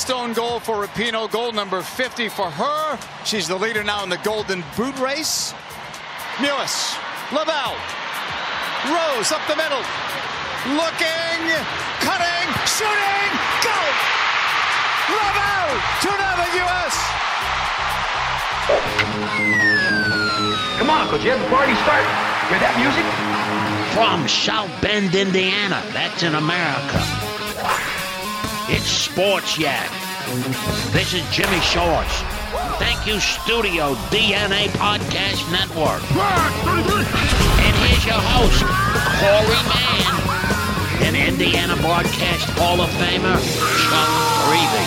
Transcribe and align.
Milestone 0.00 0.32
goal 0.32 0.60
for 0.60 0.86
Rapinoe, 0.86 1.30
goal 1.30 1.52
number 1.52 1.82
50 1.82 2.30
for 2.30 2.48
her. 2.48 2.98
She's 3.26 3.46
the 3.46 3.54
leader 3.54 3.84
now 3.84 4.02
in 4.02 4.08
the 4.08 4.16
Golden 4.24 4.64
Boot 4.74 4.98
race. 4.98 5.52
Mewis, 6.40 6.96
Lavelle, 7.36 7.76
Rose 8.88 9.30
up 9.30 9.44
the 9.44 9.56
middle, 9.60 9.84
looking, 10.72 11.40
cutting, 12.00 12.48
shooting, 12.64 13.28
go! 13.60 13.76
Lavelle, 15.12 15.76
2 16.00 16.08
0 16.08 16.64
US. 16.64 16.96
Come 20.78 20.88
on, 20.88 21.08
could 21.10 21.22
you 21.22 21.32
have 21.32 21.40
the 21.44 21.50
party 21.52 21.74
start? 21.84 22.08
Hear 22.48 22.56
that 22.56 22.72
music? 22.80 23.04
From 23.92 24.26
South 24.26 24.72
Bend, 24.80 25.14
Indiana. 25.14 25.82
That's 25.92 26.22
in 26.22 26.36
America. 26.36 27.29
It's 28.72 28.86
Sports 28.86 29.58
Yak. 29.58 29.90
This 30.92 31.12
is 31.12 31.28
Jimmy 31.30 31.58
Shores. 31.58 32.12
Thank 32.78 33.04
you, 33.04 33.18
Studio 33.18 33.94
DNA 34.14 34.68
Podcast 34.78 35.50
Network. 35.50 36.00
And 36.14 37.76
here's 37.82 38.04
your 38.06 38.14
host, 38.14 38.62
Corey 39.18 39.62
Mann, 39.66 41.02
and 41.02 41.16
Indiana 41.16 41.74
Broadcast 41.82 42.48
Hall 42.50 42.80
of 42.80 42.88
Famer, 42.90 43.34
Chuck 43.90 44.10
Reevy. 44.46 44.86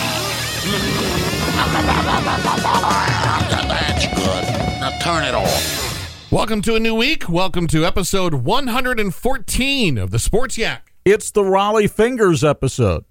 That's 3.68 4.06
good. 4.14 4.44
Now 4.80 4.98
turn 5.00 5.24
it 5.24 5.34
off. 5.34 6.32
Welcome 6.32 6.62
to 6.62 6.74
a 6.74 6.80
new 6.80 6.94
week. 6.94 7.28
Welcome 7.28 7.66
to 7.68 7.84
episode 7.84 8.32
114 8.34 9.98
of 9.98 10.10
the 10.10 10.18
Sports 10.18 10.56
Yak. 10.56 10.90
It's 11.04 11.30
the 11.30 11.42
Rollie 11.42 11.90
Fingers 11.90 12.42
episode. 12.42 13.04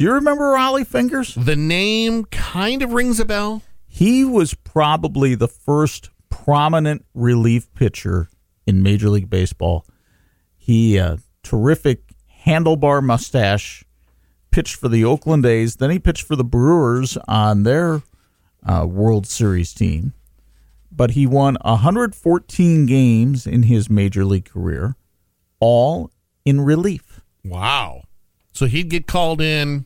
Do 0.00 0.06
you 0.06 0.14
remember 0.14 0.44
Rollie 0.44 0.86
Fingers? 0.86 1.34
The 1.34 1.56
name 1.56 2.24
kind 2.24 2.80
of 2.80 2.94
rings 2.94 3.20
a 3.20 3.26
bell. 3.26 3.60
He 3.86 4.24
was 4.24 4.54
probably 4.54 5.34
the 5.34 5.46
first 5.46 6.08
prominent 6.30 7.04
relief 7.12 7.70
pitcher 7.74 8.30
in 8.66 8.82
Major 8.82 9.10
League 9.10 9.28
Baseball. 9.28 9.84
He 10.56 10.98
uh, 10.98 11.18
terrific 11.42 12.14
handlebar 12.46 13.02
mustache, 13.02 13.84
pitched 14.50 14.76
for 14.76 14.88
the 14.88 15.04
Oakland 15.04 15.44
A's. 15.44 15.76
Then 15.76 15.90
he 15.90 15.98
pitched 15.98 16.26
for 16.26 16.34
the 16.34 16.44
Brewers 16.44 17.18
on 17.28 17.64
their 17.64 18.00
uh, 18.66 18.86
World 18.88 19.26
Series 19.26 19.74
team. 19.74 20.14
But 20.90 21.10
he 21.10 21.26
won 21.26 21.58
114 21.60 22.86
games 22.86 23.46
in 23.46 23.64
his 23.64 23.90
major 23.90 24.24
league 24.24 24.48
career, 24.48 24.96
all 25.60 26.10
in 26.46 26.62
relief. 26.62 27.20
Wow. 27.44 28.04
So 28.52 28.64
he'd 28.64 28.88
get 28.88 29.06
called 29.06 29.42
in. 29.42 29.84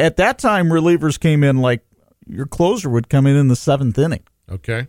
At 0.00 0.16
that 0.16 0.38
time, 0.38 0.68
relievers 0.70 1.20
came 1.20 1.44
in 1.44 1.58
like 1.58 1.82
your 2.26 2.46
closer 2.46 2.88
would 2.88 3.08
come 3.08 3.26
in 3.26 3.36
in 3.36 3.48
the 3.48 3.56
seventh 3.56 3.98
inning. 3.98 4.22
Okay. 4.50 4.88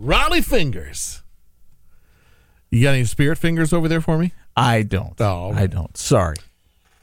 Rollie 0.00 0.44
Fingers. 0.44 1.22
You 2.70 2.82
got 2.82 2.94
any 2.94 3.04
spirit 3.04 3.38
fingers 3.38 3.72
over 3.72 3.88
there 3.88 4.00
for 4.00 4.18
me? 4.18 4.32
I 4.56 4.82
don't. 4.82 5.20
Oh. 5.20 5.52
I 5.54 5.66
don't. 5.66 5.96
Sorry. 5.96 6.36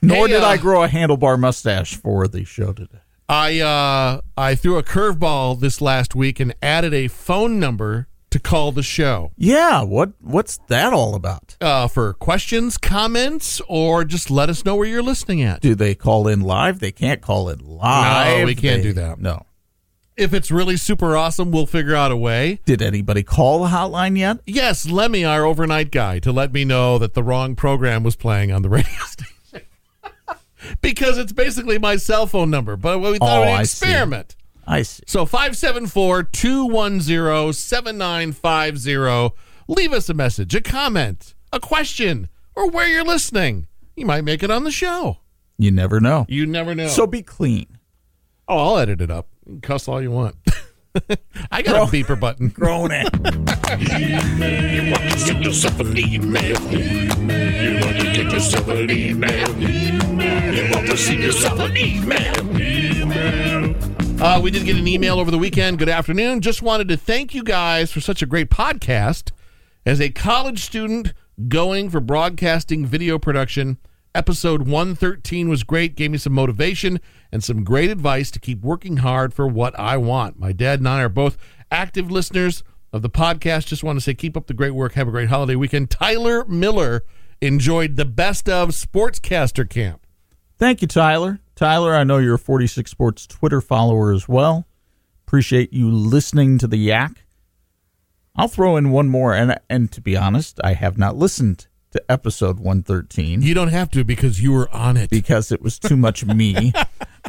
Nor 0.01 0.27
Hey, 0.27 0.33
did 0.33 0.43
uh, 0.43 0.47
I 0.47 0.57
grow 0.57 0.83
a 0.83 0.87
handlebar 0.87 1.37
mustache 1.39 1.95
for 1.95 2.27
the 2.27 2.43
show 2.45 2.73
today. 2.73 2.99
I 3.29 3.59
uh 3.61 4.21
I 4.37 4.55
threw 4.55 4.77
a 4.77 4.83
curveball 4.83 5.59
this 5.59 5.79
last 5.79 6.15
week 6.15 6.39
and 6.41 6.53
added 6.61 6.93
a 6.93 7.07
phone 7.07 7.59
number 7.59 8.07
to 8.31 8.39
call 8.39 8.71
the 8.71 8.83
show. 8.83 9.31
Yeah, 9.37 9.83
what 9.83 10.11
what's 10.19 10.57
that 10.67 10.91
all 10.93 11.15
about? 11.15 11.55
Uh 11.61 11.87
for 11.87 12.13
questions, 12.13 12.77
comments, 12.77 13.61
or 13.67 14.03
just 14.03 14.31
let 14.31 14.49
us 14.49 14.65
know 14.65 14.75
where 14.75 14.87
you're 14.87 15.03
listening 15.03 15.41
at. 15.43 15.61
Do 15.61 15.75
they 15.75 15.93
call 15.95 16.27
in 16.27 16.41
live? 16.41 16.79
They 16.79 16.91
can't 16.91 17.21
call 17.21 17.49
in 17.49 17.59
live. 17.59 18.39
No, 18.39 18.45
we 18.45 18.55
can't 18.55 18.81
They- 18.81 18.89
do 18.89 18.93
that. 18.93 19.19
No. 19.19 19.45
If 20.17 20.33
it's 20.33 20.51
really 20.51 20.75
super 20.77 21.15
awesome, 21.15 21.51
we'll 21.51 21.65
figure 21.65 21.95
out 21.95 22.11
a 22.11 22.17
way. 22.17 22.59
Did 22.65 22.81
anybody 22.81 23.23
call 23.23 23.63
the 23.63 23.69
hotline 23.69 24.17
yet? 24.17 24.39
Yes, 24.45 24.87
Lemmy, 24.87 25.23
our 25.25 25.45
overnight 25.45 25.89
guy, 25.89 26.19
to 26.19 26.31
let 26.31 26.51
me 26.53 26.63
know 26.65 26.97
that 26.99 27.13
the 27.15 27.23
wrong 27.23 27.55
program 27.55 28.03
was 28.03 28.15
playing 28.17 28.51
on 28.51 28.61
the 28.61 28.69
radio 28.77 28.91
station. 29.05 29.67
because 30.81 31.17
it's 31.17 31.31
basically 31.31 31.79
my 31.79 31.95
cell 31.95 32.27
phone 32.27 32.49
number, 32.51 32.75
but 32.77 32.99
we 32.99 33.17
thought 33.17 33.39
Oh, 33.39 33.43
it 33.43 33.45
would 33.45 33.59
I 33.61 33.63
see. 33.63 33.85
experiment. 33.87 34.35
I 34.71 34.83
see. 34.83 35.03
So 35.05 35.25
574 35.25 36.23
210 36.23 37.53
7950. 37.53 39.35
Leave 39.67 39.91
us 39.91 40.07
a 40.07 40.13
message, 40.13 40.55
a 40.55 40.61
comment, 40.61 41.35
a 41.51 41.59
question, 41.59 42.29
or 42.55 42.69
where 42.69 42.87
you're 42.87 43.03
listening. 43.03 43.67
You 43.97 44.05
might 44.05 44.23
make 44.23 44.43
it 44.43 44.49
on 44.49 44.63
the 44.63 44.71
show. 44.71 45.17
You 45.57 45.71
never 45.71 45.99
know. 45.99 46.25
You 46.29 46.45
never 46.45 46.73
know. 46.73 46.87
So 46.87 47.05
be 47.05 47.21
clean. 47.21 47.79
oh, 48.47 48.57
I'll 48.57 48.79
edit 48.79 49.01
it 49.01 49.11
up. 49.11 49.27
Cuss 49.61 49.89
all 49.89 50.01
you 50.01 50.11
want. 50.11 50.37
I 51.51 51.61
got 51.61 51.89
a 51.89 51.91
beeper 51.91 52.17
button. 52.17 52.47
Grown 52.49 52.91
it. 52.93 53.09
You 53.13 54.91
want 54.91 55.11
to 55.11 55.33
get 55.33 55.43
yourself 55.43 55.79
an 55.81 55.97
email. 55.97 56.61
You 56.71 57.79
want 57.81 57.99
to 57.99 58.13
get 58.13 58.31
yourself 58.31 58.69
an 58.69 58.89
email. 58.89 59.59
You 59.59 60.71
want 60.73 60.87
to 60.87 60.97
see 60.97 61.21
yourself 61.21 61.59
an 61.59 61.75
email. 61.75 63.90
Uh, 64.21 64.39
we 64.39 64.51
did 64.51 64.65
get 64.65 64.75
an 64.75 64.87
email 64.87 65.19
over 65.19 65.31
the 65.31 65.37
weekend. 65.39 65.79
Good 65.79 65.89
afternoon. 65.89 66.41
Just 66.41 66.61
wanted 66.61 66.87
to 66.89 66.95
thank 66.95 67.33
you 67.33 67.43
guys 67.43 67.91
for 67.91 67.99
such 67.99 68.21
a 68.21 68.27
great 68.27 68.51
podcast. 68.51 69.31
As 69.83 69.99
a 69.99 70.11
college 70.11 70.59
student 70.59 71.15
going 71.47 71.89
for 71.89 71.99
broadcasting 71.99 72.85
video 72.85 73.17
production, 73.17 73.79
episode 74.13 74.67
113 74.67 75.49
was 75.49 75.63
great. 75.63 75.95
Gave 75.95 76.11
me 76.11 76.19
some 76.19 76.33
motivation 76.33 76.99
and 77.31 77.43
some 77.43 77.63
great 77.63 77.89
advice 77.89 78.29
to 78.29 78.39
keep 78.39 78.61
working 78.61 78.97
hard 78.97 79.33
for 79.33 79.47
what 79.47 79.77
I 79.79 79.97
want. 79.97 80.37
My 80.37 80.51
dad 80.51 80.77
and 80.77 80.87
I 80.87 81.01
are 81.01 81.09
both 81.09 81.35
active 81.71 82.11
listeners 82.11 82.63
of 82.93 83.01
the 83.01 83.09
podcast. 83.09 83.65
Just 83.65 83.83
want 83.83 83.97
to 83.97 84.01
say, 84.01 84.13
keep 84.13 84.37
up 84.37 84.45
the 84.45 84.53
great 84.53 84.75
work. 84.75 84.93
Have 84.93 85.07
a 85.07 85.11
great 85.11 85.29
holiday 85.29 85.55
weekend. 85.55 85.89
Tyler 85.89 86.45
Miller 86.45 87.03
enjoyed 87.41 87.95
the 87.95 88.05
best 88.05 88.47
of 88.47 88.69
Sportscaster 88.69 89.67
Camp. 89.67 90.05
Thank 90.59 90.83
you, 90.83 90.87
Tyler. 90.87 91.39
Tyler, 91.61 91.93
I 91.93 92.03
know 92.03 92.17
you're 92.17 92.35
a 92.35 92.39
46 92.39 92.89
Sports 92.89 93.27
Twitter 93.27 93.61
follower 93.61 94.11
as 94.11 94.27
well. 94.27 94.65
Appreciate 95.27 95.71
you 95.71 95.91
listening 95.91 96.57
to 96.57 96.65
the 96.65 96.75
yak. 96.77 97.23
I'll 98.35 98.47
throw 98.47 98.77
in 98.77 98.89
one 98.89 99.09
more, 99.09 99.35
and 99.35 99.55
and 99.69 99.91
to 99.91 100.01
be 100.01 100.17
honest, 100.17 100.59
I 100.63 100.73
have 100.73 100.97
not 100.97 101.17
listened 101.17 101.67
to 101.91 102.03
episode 102.09 102.57
113 102.59 103.43
You 103.43 103.53
don't 103.53 103.67
have 103.67 103.91
to 103.91 104.03
because 104.03 104.41
you 104.41 104.53
were 104.53 104.73
on 104.73 104.97
it. 104.97 105.11
because 105.11 105.51
it 105.51 105.61
was 105.61 105.77
too 105.77 105.95
much 105.95 106.25
me. 106.25 106.73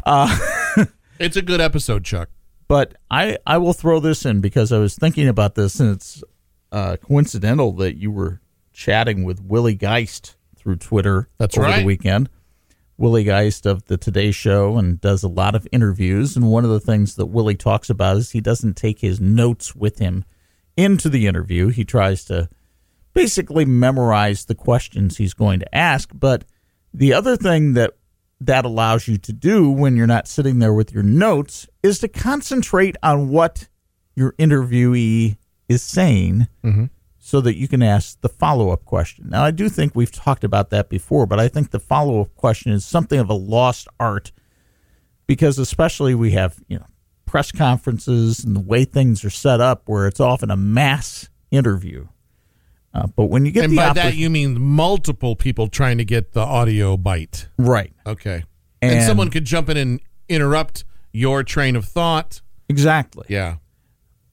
It's 1.19 1.37
a 1.37 1.43
good 1.43 1.61
episode, 1.61 2.03
Chuck. 2.03 2.29
But 2.67 2.95
I, 3.11 3.37
I 3.45 3.59
will 3.59 3.73
throw 3.73 3.99
this 3.99 4.25
in 4.25 4.41
because 4.41 4.71
I 4.71 4.79
was 4.79 4.95
thinking 4.95 5.27
about 5.27 5.53
this, 5.53 5.79
and 5.79 5.91
it's 5.91 6.23
uh, 6.71 6.97
coincidental 6.97 7.71
that 7.73 7.97
you 7.97 8.09
were 8.09 8.41
chatting 8.73 9.23
with 9.23 9.39
Willie 9.43 9.75
Geist 9.75 10.35
through 10.57 10.77
Twitter 10.77 11.29
That's 11.37 11.55
over 11.55 11.67
right. 11.67 11.79
the 11.81 11.85
weekend. 11.85 12.29
Willie 13.03 13.25
Geist 13.25 13.65
of 13.65 13.83
the 13.87 13.97
Today 13.97 14.31
Show 14.31 14.77
and 14.77 15.01
does 15.01 15.23
a 15.23 15.27
lot 15.27 15.55
of 15.55 15.67
interviews. 15.73 16.37
And 16.37 16.49
one 16.49 16.63
of 16.63 16.69
the 16.69 16.79
things 16.79 17.15
that 17.15 17.25
Willie 17.25 17.53
talks 17.53 17.89
about 17.89 18.15
is 18.15 18.31
he 18.31 18.39
doesn't 18.39 18.77
take 18.77 18.99
his 18.99 19.19
notes 19.19 19.75
with 19.75 19.99
him 19.99 20.23
into 20.77 21.09
the 21.09 21.27
interview. 21.27 21.67
He 21.67 21.83
tries 21.83 22.23
to 22.25 22.47
basically 23.13 23.65
memorize 23.65 24.45
the 24.45 24.55
questions 24.55 25.17
he's 25.17 25.33
going 25.33 25.59
to 25.59 25.75
ask. 25.75 26.11
But 26.13 26.45
the 26.93 27.11
other 27.11 27.35
thing 27.35 27.73
that 27.73 27.91
that 28.39 28.63
allows 28.63 29.05
you 29.05 29.17
to 29.17 29.33
do 29.33 29.69
when 29.69 29.97
you're 29.97 30.07
not 30.07 30.29
sitting 30.29 30.59
there 30.59 30.73
with 30.73 30.93
your 30.93 31.03
notes 31.03 31.67
is 31.83 31.99
to 31.99 32.07
concentrate 32.07 32.95
on 33.03 33.27
what 33.27 33.67
your 34.15 34.31
interviewee 34.33 35.35
is 35.67 35.81
saying 35.81 36.47
mm-hmm. 36.63 36.85
So 37.25 37.39
that 37.39 37.55
you 37.55 37.69
can 37.69 37.81
ask 37.81 38.19
the 38.19 38.27
follow 38.27 38.69
up 38.71 38.83
question. 38.83 39.29
Now, 39.29 39.45
I 39.45 39.51
do 39.51 39.69
think 39.69 39.95
we've 39.95 40.11
talked 40.11 40.43
about 40.43 40.71
that 40.71 40.89
before, 40.89 41.25
but 41.25 41.39
I 41.39 41.47
think 41.47 41.71
the 41.71 41.79
follow 41.79 42.19
up 42.21 42.35
question 42.35 42.73
is 42.73 42.83
something 42.83 43.17
of 43.17 43.29
a 43.29 43.33
lost 43.33 43.87
art 43.97 44.33
because, 45.25 45.57
especially, 45.57 46.13
we 46.15 46.31
have, 46.31 46.59
you 46.67 46.77
know, 46.79 46.85
press 47.25 47.49
conferences 47.53 48.43
and 48.43 48.55
the 48.57 48.59
way 48.59 48.83
things 48.83 49.23
are 49.23 49.29
set 49.29 49.61
up 49.61 49.83
where 49.85 50.05
it's 50.05 50.19
often 50.19 50.51
a 50.51 50.57
mass 50.57 51.29
interview. 51.49 52.07
Uh, 52.93 53.07
but 53.07 53.25
when 53.27 53.45
you 53.45 53.51
get 53.51 53.63
And 53.63 53.71
the 53.73 53.77
by 53.77 53.93
that, 53.93 54.15
you 54.15 54.29
mean 54.29 54.59
multiple 54.61 55.35
people 55.37 55.69
trying 55.69 55.97
to 55.99 56.05
get 56.05 56.33
the 56.33 56.41
audio 56.41 56.97
bite. 56.97 57.47
right, 57.57 57.93
Okay. 58.05 58.43
And, 58.81 58.95
And- 58.95 59.03
someone 59.05 59.29
could 59.29 59.45
jump 59.45 59.69
in 59.69 59.77
and 59.77 60.01
interrupt 60.27 60.83
your 61.13 61.41
train 61.43 61.77
of 61.77 61.85
thought. 61.85 62.41
exactly. 62.67 63.25
Yeah. 63.29 63.55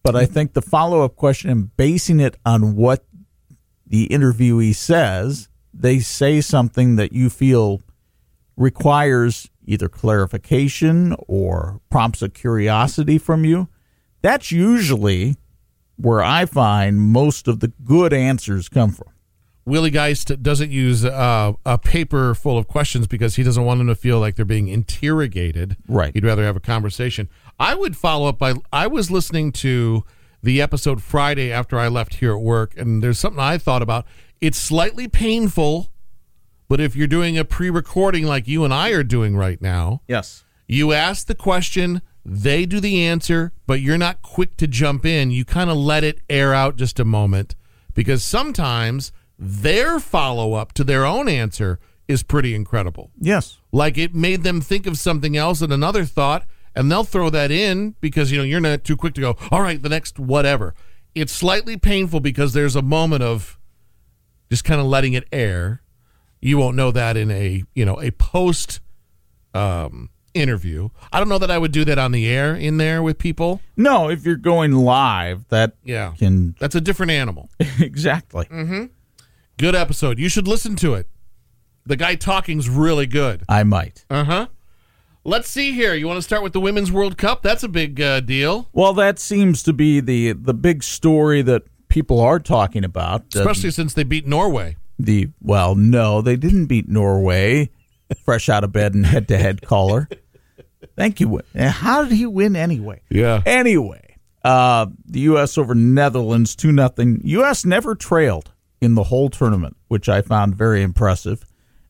But 0.02 0.16
I 0.16 0.26
think 0.26 0.54
the 0.54 0.62
follow 0.62 1.02
up 1.02 1.16
question 1.16 1.50
and 1.50 1.76
basing 1.76 2.20
it 2.20 2.36
on 2.46 2.74
what 2.74 3.04
the 3.86 4.08
interviewee 4.08 4.74
says, 4.74 5.48
they 5.74 5.98
say 5.98 6.40
something 6.40 6.96
that 6.96 7.12
you 7.12 7.28
feel 7.28 7.82
requires 8.56 9.50
either 9.66 9.88
clarification 9.88 11.14
or 11.28 11.80
prompts 11.90 12.22
a 12.22 12.28
curiosity 12.28 13.18
from 13.18 13.44
you. 13.44 13.68
That's 14.22 14.50
usually 14.50 15.36
where 15.96 16.22
I 16.22 16.46
find 16.46 17.00
most 17.00 17.46
of 17.46 17.60
the 17.60 17.68
good 17.84 18.12
answers 18.12 18.68
come 18.68 18.92
from. 18.92 19.09
Willie 19.66 19.90
Geist 19.90 20.42
doesn't 20.42 20.70
use 20.70 21.04
uh, 21.04 21.52
a 21.66 21.78
paper 21.78 22.34
full 22.34 22.56
of 22.58 22.66
questions 22.66 23.06
because 23.06 23.36
he 23.36 23.42
doesn't 23.42 23.64
want 23.64 23.78
them 23.78 23.86
to 23.88 23.94
feel 23.94 24.18
like 24.18 24.34
they're 24.36 24.44
being 24.44 24.68
interrogated. 24.68 25.76
Right. 25.86 26.12
He'd 26.14 26.24
rather 26.24 26.44
have 26.44 26.56
a 26.56 26.60
conversation. 26.60 27.28
I 27.58 27.74
would 27.74 27.96
follow 27.96 28.28
up 28.28 28.38
by 28.38 28.54
I 28.72 28.86
was 28.86 29.10
listening 29.10 29.52
to 29.52 30.04
the 30.42 30.60
episode 30.62 31.02
Friday 31.02 31.52
after 31.52 31.78
I 31.78 31.88
left 31.88 32.14
here 32.14 32.32
at 32.32 32.40
work, 32.40 32.74
and 32.76 33.02
there's 33.02 33.18
something 33.18 33.40
I 33.40 33.58
thought 33.58 33.82
about. 33.82 34.06
It's 34.40 34.56
slightly 34.58 35.06
painful, 35.06 35.92
but 36.68 36.80
if 36.80 36.96
you're 36.96 37.06
doing 37.06 37.36
a 37.36 37.44
pre 37.44 37.68
recording 37.68 38.24
like 38.24 38.48
you 38.48 38.64
and 38.64 38.72
I 38.72 38.90
are 38.90 39.04
doing 39.04 39.36
right 39.36 39.60
now, 39.60 40.00
Yes. 40.08 40.44
you 40.66 40.92
ask 40.92 41.26
the 41.26 41.34
question, 41.34 42.00
they 42.24 42.64
do 42.64 42.80
the 42.80 43.04
answer, 43.04 43.52
but 43.66 43.80
you're 43.82 43.98
not 43.98 44.22
quick 44.22 44.56
to 44.56 44.66
jump 44.66 45.04
in. 45.04 45.30
You 45.30 45.44
kind 45.44 45.68
of 45.68 45.76
let 45.76 46.02
it 46.04 46.20
air 46.30 46.54
out 46.54 46.76
just 46.76 46.98
a 46.98 47.04
moment 47.04 47.54
because 47.92 48.24
sometimes 48.24 49.12
their 49.42 49.98
follow 49.98 50.52
up 50.52 50.74
to 50.74 50.84
their 50.84 51.06
own 51.06 51.26
answer 51.26 51.80
is 52.06 52.22
pretty 52.22 52.54
incredible. 52.54 53.10
Yes. 53.18 53.58
Like 53.72 53.96
it 53.96 54.14
made 54.14 54.42
them 54.42 54.60
think 54.60 54.86
of 54.86 54.98
something 54.98 55.34
else 55.36 55.62
and 55.62 55.72
another 55.72 56.04
thought, 56.04 56.44
and 56.74 56.90
they'll 56.92 57.04
throw 57.04 57.30
that 57.30 57.50
in 57.50 57.94
because 58.00 58.30
you 58.30 58.38
know 58.38 58.44
you're 58.44 58.60
not 58.60 58.84
too 58.84 58.96
quick 58.96 59.14
to 59.14 59.20
go. 59.20 59.36
All 59.50 59.62
right, 59.62 59.80
the 59.80 59.88
next 59.88 60.18
whatever. 60.18 60.74
It's 61.14 61.32
slightly 61.32 61.76
painful 61.76 62.20
because 62.20 62.52
there's 62.52 62.76
a 62.76 62.82
moment 62.82 63.22
of 63.22 63.58
just 64.50 64.62
kind 64.64 64.80
of 64.80 64.86
letting 64.86 65.14
it 65.14 65.26
air. 65.32 65.82
You 66.40 66.58
won't 66.58 66.76
know 66.76 66.90
that 66.90 67.16
in 67.16 67.30
a 67.30 67.64
you 67.74 67.84
know 67.86 68.00
a 68.00 68.10
post 68.10 68.80
um, 69.54 70.10
interview. 70.34 70.90
I 71.12 71.18
don't 71.18 71.28
know 71.28 71.38
that 71.38 71.50
I 71.50 71.58
would 71.58 71.72
do 71.72 71.84
that 71.86 71.98
on 71.98 72.12
the 72.12 72.28
air 72.28 72.54
in 72.54 72.76
there 72.76 73.02
with 73.02 73.18
people. 73.18 73.60
No, 73.76 74.10
if 74.10 74.24
you're 74.26 74.36
going 74.36 74.72
live, 74.72 75.48
that 75.48 75.76
Yeah, 75.82 76.12
can 76.18 76.54
that's 76.58 76.74
a 76.74 76.80
different 76.80 77.12
animal. 77.12 77.48
exactly. 77.80 78.46
Good 79.60 79.74
episode. 79.74 80.18
You 80.18 80.30
should 80.30 80.48
listen 80.48 80.74
to 80.76 80.94
it. 80.94 81.06
The 81.84 81.94
guy 81.94 82.14
talking's 82.14 82.70
really 82.70 83.04
good. 83.04 83.42
I 83.46 83.62
might. 83.62 84.06
Uh 84.08 84.24
huh. 84.24 84.46
Let's 85.22 85.50
see 85.50 85.72
here. 85.72 85.94
You 85.94 86.06
want 86.06 86.16
to 86.16 86.22
start 86.22 86.42
with 86.42 86.54
the 86.54 86.60
Women's 86.60 86.90
World 86.90 87.18
Cup? 87.18 87.42
That's 87.42 87.62
a 87.62 87.68
big 87.68 88.00
uh, 88.00 88.20
deal, 88.20 88.70
Well, 88.72 88.94
that 88.94 89.18
seems 89.18 89.62
to 89.64 89.74
be 89.74 90.00
the 90.00 90.32
the 90.32 90.54
big 90.54 90.82
story 90.82 91.42
that 91.42 91.64
people 91.90 92.20
are 92.20 92.38
talking 92.38 92.84
about. 92.86 93.34
Especially 93.34 93.70
since 93.70 93.92
they 93.92 94.02
beat 94.02 94.26
Norway. 94.26 94.76
the 94.98 95.28
well, 95.42 95.74
no, 95.74 96.22
they 96.22 96.36
didn't 96.36 96.64
beat 96.64 96.88
Norway. 96.88 97.68
Fresh 98.24 98.48
out 98.48 98.64
of 98.64 98.72
bed 98.72 98.94
and 98.94 99.04
head 99.04 99.28
to 99.28 99.36
head 99.36 99.60
caller. 99.60 100.08
Thank 100.96 101.20
you. 101.20 101.42
And 101.54 101.70
How 101.70 102.04
did 102.04 102.12
he 102.12 102.24
win 102.24 102.56
anyway? 102.56 103.02
Yeah. 103.10 103.42
Anyway, 103.44 104.16
uh, 104.42 104.86
the 105.04 105.20
U.S. 105.20 105.58
over 105.58 105.74
Netherlands 105.74 106.56
two 106.56 106.72
nothing. 106.72 107.20
U.S. 107.24 107.66
never 107.66 107.94
trailed 107.94 108.50
in 108.80 108.94
the 108.94 109.04
whole 109.04 109.28
tournament, 109.28 109.76
which 109.88 110.08
I 110.08 110.22
found 110.22 110.54
very 110.54 110.82
impressive. 110.82 111.44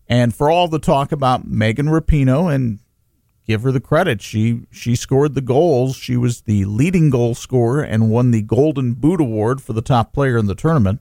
And 0.08 0.34
for 0.34 0.50
all 0.50 0.68
the 0.68 0.78
talk 0.78 1.12
about 1.12 1.46
Megan 1.46 1.86
Rapinoe 1.86 2.52
and 2.52 2.80
give 3.50 3.62
her 3.64 3.72
the 3.72 3.80
credit. 3.80 4.22
She 4.22 4.60
she 4.70 4.94
scored 4.94 5.34
the 5.34 5.40
goals. 5.40 5.96
She 5.96 6.16
was 6.16 6.42
the 6.42 6.64
leading 6.66 7.10
goal 7.10 7.34
scorer 7.34 7.82
and 7.82 8.08
won 8.08 8.30
the 8.30 8.42
Golden 8.42 8.92
Boot 8.94 9.20
Award 9.20 9.60
for 9.60 9.72
the 9.72 9.82
top 9.82 10.12
player 10.12 10.38
in 10.38 10.46
the 10.46 10.54
tournament. 10.54 11.00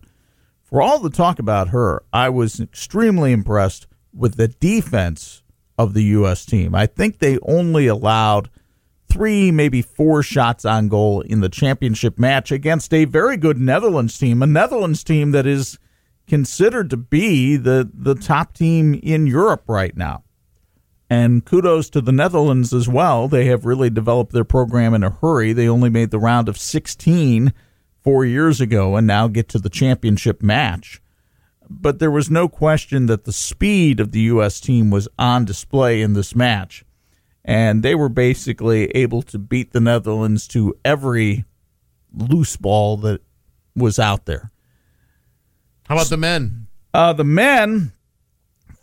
For 0.63 0.81
all 0.81 0.97
the 0.97 1.11
talk 1.11 1.37
about 1.37 1.69
her, 1.69 2.01
I 2.11 2.29
was 2.29 2.59
extremely 2.59 3.33
impressed 3.33 3.85
with 4.11 4.35
the 4.35 4.47
defense 4.47 5.43
of 5.77 5.93
the 5.93 6.03
U.S. 6.05 6.43
team. 6.43 6.73
I 6.73 6.87
think 6.87 7.19
they 7.19 7.37
only 7.43 7.85
allowed 7.85 8.49
three, 9.09 9.51
maybe 9.51 9.81
four 9.81 10.23
shots 10.23 10.65
on 10.65 10.87
goal 10.87 11.21
in 11.21 11.41
the 11.41 11.49
championship 11.49 12.17
match 12.19 12.51
against 12.51 12.93
a 12.93 13.05
very 13.05 13.37
good 13.37 13.57
Netherlands 13.57 14.17
team, 14.17 14.41
a 14.41 14.47
Netherlands 14.47 15.03
team 15.03 15.31
that 15.31 15.45
is 15.45 15.77
considered 16.27 16.89
to 16.91 16.97
be 16.97 17.57
the, 17.57 17.89
the 17.93 18.15
top 18.15 18.53
team 18.53 18.93
in 18.93 19.27
Europe 19.27 19.63
right 19.67 19.97
now. 19.97 20.23
And 21.09 21.43
kudos 21.43 21.89
to 21.89 22.01
the 22.01 22.11
Netherlands 22.11 22.71
as 22.71 22.87
well. 22.87 23.27
They 23.27 23.45
have 23.45 23.65
really 23.65 23.89
developed 23.89 24.31
their 24.31 24.43
program 24.43 24.93
in 24.93 25.03
a 25.03 25.09
hurry. 25.09 25.53
They 25.53 25.67
only 25.67 25.89
made 25.89 26.11
the 26.11 26.19
round 26.19 26.47
of 26.47 26.57
16 26.57 27.51
four 28.01 28.25
years 28.25 28.61
ago 28.61 28.95
and 28.95 29.07
now 29.07 29.27
get 29.27 29.49
to 29.49 29.59
the 29.59 29.69
championship 29.69 30.43
match. 30.43 31.01
But 31.67 31.99
there 31.99 32.11
was 32.11 32.29
no 32.29 32.47
question 32.47 33.07
that 33.07 33.25
the 33.25 33.31
speed 33.31 33.99
of 33.99 34.11
the 34.11 34.21
U.S. 34.21 34.59
team 34.59 34.89
was 34.89 35.07
on 35.17 35.45
display 35.45 36.01
in 36.01 36.13
this 36.13 36.35
match. 36.35 36.85
And 37.45 37.83
they 37.83 37.95
were 37.95 38.09
basically 38.09 38.87
able 38.91 39.21
to 39.23 39.39
beat 39.39 39.71
the 39.71 39.79
Netherlands 39.79 40.47
to 40.49 40.77
every 40.83 41.45
loose 42.13 42.55
ball 42.55 42.97
that 42.97 43.21
was 43.75 43.97
out 43.97 44.25
there. 44.25 44.51
How 45.87 45.95
about 45.95 46.09
the 46.09 46.17
men? 46.17 46.67
Uh, 46.93 47.13
the 47.13 47.23
men 47.23 47.93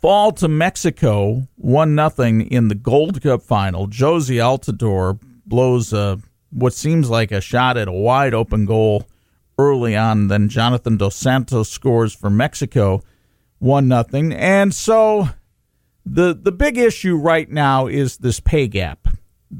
fall 0.01 0.31
to 0.33 0.47
Mexico 0.47 1.47
one 1.55 1.95
nothing 1.95 2.41
in 2.41 2.67
the 2.67 2.75
Gold 2.75 3.21
Cup 3.21 3.41
final. 3.41 3.87
Jozy 3.87 4.37
Altidore 4.37 5.19
blows 5.45 5.93
a, 5.93 6.19
what 6.51 6.73
seems 6.73 7.09
like 7.09 7.31
a 7.31 7.41
shot 7.41 7.77
at 7.77 7.87
a 7.87 7.93
wide 7.93 8.33
open 8.33 8.65
goal 8.65 9.07
early 9.57 9.95
on. 9.95 10.27
Then 10.27 10.49
Jonathan 10.49 10.97
Dos 10.97 11.15
Santos 11.15 11.69
scores 11.69 12.13
for 12.13 12.29
Mexico 12.29 13.01
one 13.59 13.87
nothing. 13.87 14.33
And 14.33 14.73
so 14.73 15.29
the 16.09 16.33
the 16.33 16.51
big 16.51 16.77
issue 16.77 17.15
right 17.15 17.49
now 17.49 17.87
is 17.87 18.17
this 18.17 18.39
pay 18.39 18.67
gap 18.67 19.07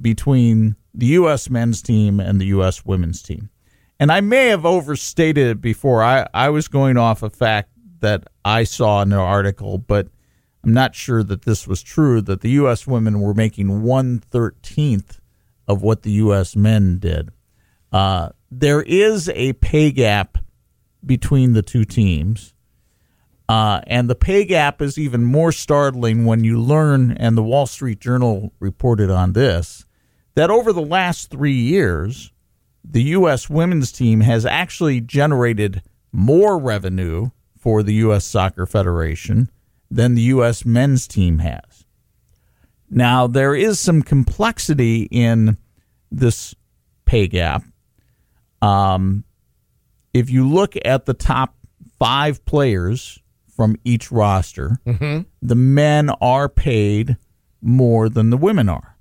between 0.01 0.75
the 0.93 1.07
U.S. 1.07 1.49
men's 1.49 1.81
team 1.81 2.19
and 2.19 2.41
the 2.41 2.47
U.S. 2.47 2.85
women's 2.85 3.21
team. 3.21 3.49
And 3.99 4.11
I 4.11 4.21
may 4.21 4.47
have 4.47 4.65
overstated 4.65 5.47
it 5.47 5.61
before. 5.61 6.03
I, 6.03 6.27
I 6.33 6.49
was 6.49 6.67
going 6.67 6.97
off 6.97 7.23
a 7.23 7.29
fact 7.29 7.69
that 7.99 8.27
I 8.45 8.63
saw 8.63 9.01
in 9.01 9.11
an 9.11 9.17
article, 9.17 9.77
but 9.77 10.07
I'm 10.63 10.73
not 10.73 10.95
sure 10.95 11.23
that 11.23 11.43
this 11.43 11.67
was 11.67 11.81
true. 11.81 12.21
That 12.21 12.41
the 12.41 12.51
U.S. 12.51 12.85
women 12.85 13.19
were 13.19 13.33
making 13.33 13.83
one 13.83 14.19
thirteenth 14.19 15.19
of 15.67 15.81
what 15.81 16.03
the 16.03 16.11
U.S. 16.11 16.55
men 16.55 16.99
did. 16.99 17.31
Uh, 17.91 18.29
there 18.51 18.81
is 18.81 19.29
a 19.29 19.53
pay 19.53 19.91
gap 19.91 20.37
between 21.05 21.53
the 21.53 21.61
two 21.61 21.85
teams. 21.85 22.53
Uh, 23.49 23.79
and 23.87 24.09
the 24.09 24.15
pay 24.15 24.43
gap 24.43 24.81
is 24.81 24.97
even 24.97 25.23
more 25.23 25.51
startling 25.51 26.25
when 26.25 26.43
you 26.43 26.59
learn, 26.59 27.11
and 27.11 27.37
the 27.37 27.43
Wall 27.43 27.65
Street 27.65 27.99
Journal 27.99 28.51
reported 28.59 29.09
on 29.09 29.33
this, 29.33 29.85
that 30.35 30.49
over 30.49 30.73
the 30.73 30.81
last 30.81 31.29
three 31.29 31.53
years, 31.53 32.31
the 32.83 33.03
U.S. 33.03 33.49
women's 33.49 33.91
team 33.91 34.21
has 34.21 34.45
actually 34.45 34.99
generated 34.99 35.81
more 36.11 36.57
revenue 36.57 37.29
for 37.57 37.83
the 37.83 37.93
U.S. 37.95 38.25
Soccer 38.25 38.65
Federation 38.65 39.49
than 39.89 40.15
the 40.15 40.21
U.S. 40.23 40.65
men's 40.65 41.07
team 41.07 41.39
has. 41.39 41.85
Now, 42.89 43.27
there 43.27 43.55
is 43.55 43.79
some 43.79 44.01
complexity 44.01 45.03
in 45.03 45.57
this 46.11 46.53
pay 47.05 47.27
gap. 47.27 47.63
Um, 48.61 49.23
if 50.13 50.29
you 50.29 50.47
look 50.47 50.75
at 50.83 51.05
the 51.05 51.13
top 51.13 51.55
five 51.99 52.45
players 52.45 53.19
from 53.57 53.75
each 53.83 54.11
roster, 54.11 54.79
mm-hmm. 54.85 55.23
the 55.41 55.55
men 55.55 56.11
are 56.21 56.47
paid 56.47 57.17
more 57.61 58.07
than 58.07 58.29
the 58.29 58.37
women 58.37 58.69
are. 58.69 58.95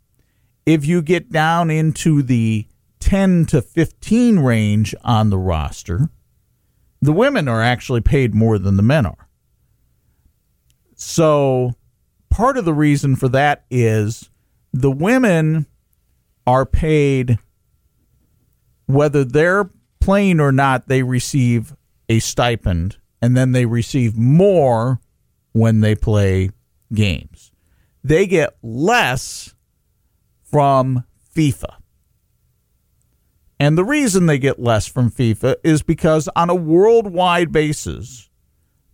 If 0.65 0.87
you 0.87 1.03
get 1.03 1.31
down 1.31 1.71
into 1.71 2.23
the 2.23 2.67
10 3.01 3.45
to 3.47 3.61
15 3.61 4.41
range 4.41 4.95
on 5.05 5.29
the 5.31 5.39
roster, 5.39 6.09
the 7.03 7.13
women 7.13 7.47
are 7.47 7.63
actually 7.63 8.01
paid 8.01 8.35
more 8.35 8.59
than 8.59 8.77
the 8.77 8.83
men 8.83 9.05
are. 9.05 9.29
So, 10.97 11.75
part 12.31 12.57
of 12.57 12.65
the 12.65 12.73
reason 12.73 13.15
for 13.15 13.29
that 13.29 13.67
is 13.71 14.31
the 14.73 14.91
women 14.91 15.67
are 16.47 16.65
paid 16.65 17.39
whether 18.87 19.25
they're 19.25 19.69
playing 20.01 20.41
or 20.41 20.53
not, 20.53 20.89
they 20.89 21.03
receive 21.03 21.77
a 22.09 22.21
stipend 22.21 22.97
and 23.27 23.37
then 23.37 23.51
they 23.51 23.67
receive 23.67 24.17
more 24.17 25.01
when 25.51 25.81
they 25.81 25.97
play 25.97 26.49
games. 26.95 27.51
They 28.05 28.29
get 28.29 28.57
less 28.63 29.53
from 30.45 31.03
FIFA. 31.35 31.75
And 33.59 33.77
the 33.77 33.85
reason 33.85 34.27
they 34.27 34.39
get 34.39 34.61
less 34.61 34.87
from 34.87 35.11
FIFA 35.11 35.57
is 35.65 35.83
because 35.83 36.29
on 36.37 36.51
a 36.51 36.55
worldwide 36.55 37.51
basis, 37.51 38.31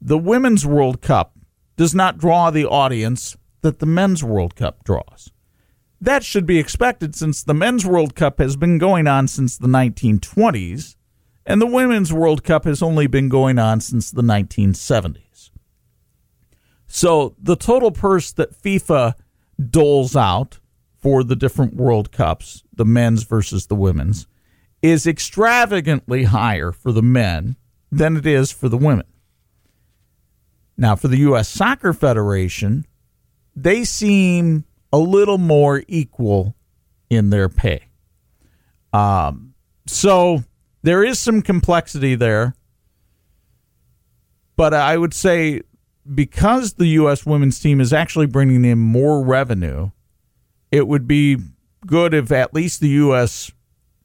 the 0.00 0.16
Women's 0.16 0.64
World 0.64 1.02
Cup 1.02 1.38
does 1.76 1.94
not 1.94 2.16
draw 2.16 2.50
the 2.50 2.64
audience 2.64 3.36
that 3.60 3.80
the 3.80 3.86
Men's 3.86 4.24
World 4.24 4.56
Cup 4.56 4.82
draws. 4.82 5.30
That 6.00 6.24
should 6.24 6.46
be 6.46 6.58
expected 6.58 7.14
since 7.14 7.42
the 7.42 7.52
Men's 7.52 7.84
World 7.84 8.14
Cup 8.14 8.38
has 8.38 8.56
been 8.56 8.78
going 8.78 9.06
on 9.06 9.28
since 9.28 9.58
the 9.58 9.68
1920s, 9.68 10.96
and 11.44 11.60
the 11.60 11.66
Women's 11.66 12.12
World 12.12 12.44
Cup 12.44 12.64
has 12.64 12.82
only 12.82 13.06
been 13.06 13.28
going 13.28 13.58
on 13.58 13.80
since 13.80 14.10
the 14.10 14.22
1970s. 14.22 15.50
So 16.86 17.34
the 17.40 17.56
total 17.56 17.90
purse 17.90 18.32
that 18.32 18.52
FIFA 18.52 19.14
doles 19.70 20.14
out 20.14 20.58
for 20.98 21.24
the 21.24 21.36
different 21.36 21.74
World 21.74 22.12
Cups, 22.12 22.62
the 22.72 22.84
men's 22.84 23.24
versus 23.24 23.66
the 23.66 23.74
women's, 23.74 24.26
is 24.82 25.06
extravagantly 25.06 26.24
higher 26.24 26.70
for 26.70 26.92
the 26.92 27.02
men 27.02 27.56
than 27.90 28.16
it 28.16 28.26
is 28.26 28.52
for 28.52 28.68
the 28.68 28.76
women. 28.76 29.06
Now, 30.76 30.96
for 30.96 31.08
the 31.08 31.18
U.S. 31.18 31.48
Soccer 31.48 31.92
Federation, 31.92 32.86
they 33.54 33.84
seem 33.84 34.64
a 34.92 34.98
little 34.98 35.38
more 35.38 35.82
equal 35.88 36.56
in 37.10 37.30
their 37.30 37.48
pay. 37.48 37.84
Um, 38.92 39.54
so 39.86 40.44
there 40.82 41.04
is 41.04 41.18
some 41.18 41.42
complexity 41.42 42.14
there. 42.14 42.54
But 44.56 44.74
I 44.74 44.96
would 44.96 45.14
say 45.14 45.62
because 46.14 46.74
the 46.74 46.86
U.S. 46.88 47.24
women's 47.24 47.60
team 47.60 47.80
is 47.80 47.92
actually 47.92 48.26
bringing 48.26 48.64
in 48.64 48.78
more 48.78 49.22
revenue, 49.22 49.90
it 50.70 50.88
would 50.88 51.06
be 51.06 51.38
good 51.86 52.14
if 52.14 52.32
at 52.32 52.54
least 52.54 52.80
the 52.80 52.88
U.S. 52.88 53.52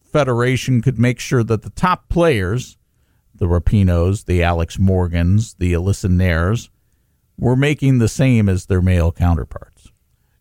Federation 0.03 0.81
could 0.81 0.99
make 0.99 1.19
sure 1.19 1.43
that 1.43 1.63
the 1.63 1.69
top 1.71 2.09
players, 2.09 2.77
the 3.35 3.45
Rapinoes, 3.45 4.25
the 4.25 4.43
Alex 4.43 4.79
Morgans, 4.79 5.55
the 5.55 5.73
Alyssa 5.73 6.09
Naehers, 6.09 6.69
were 7.37 7.55
making 7.55 7.99
the 7.99 8.07
same 8.07 8.49
as 8.49 8.65
their 8.65 8.81
male 8.81 9.11
counterparts. 9.11 9.76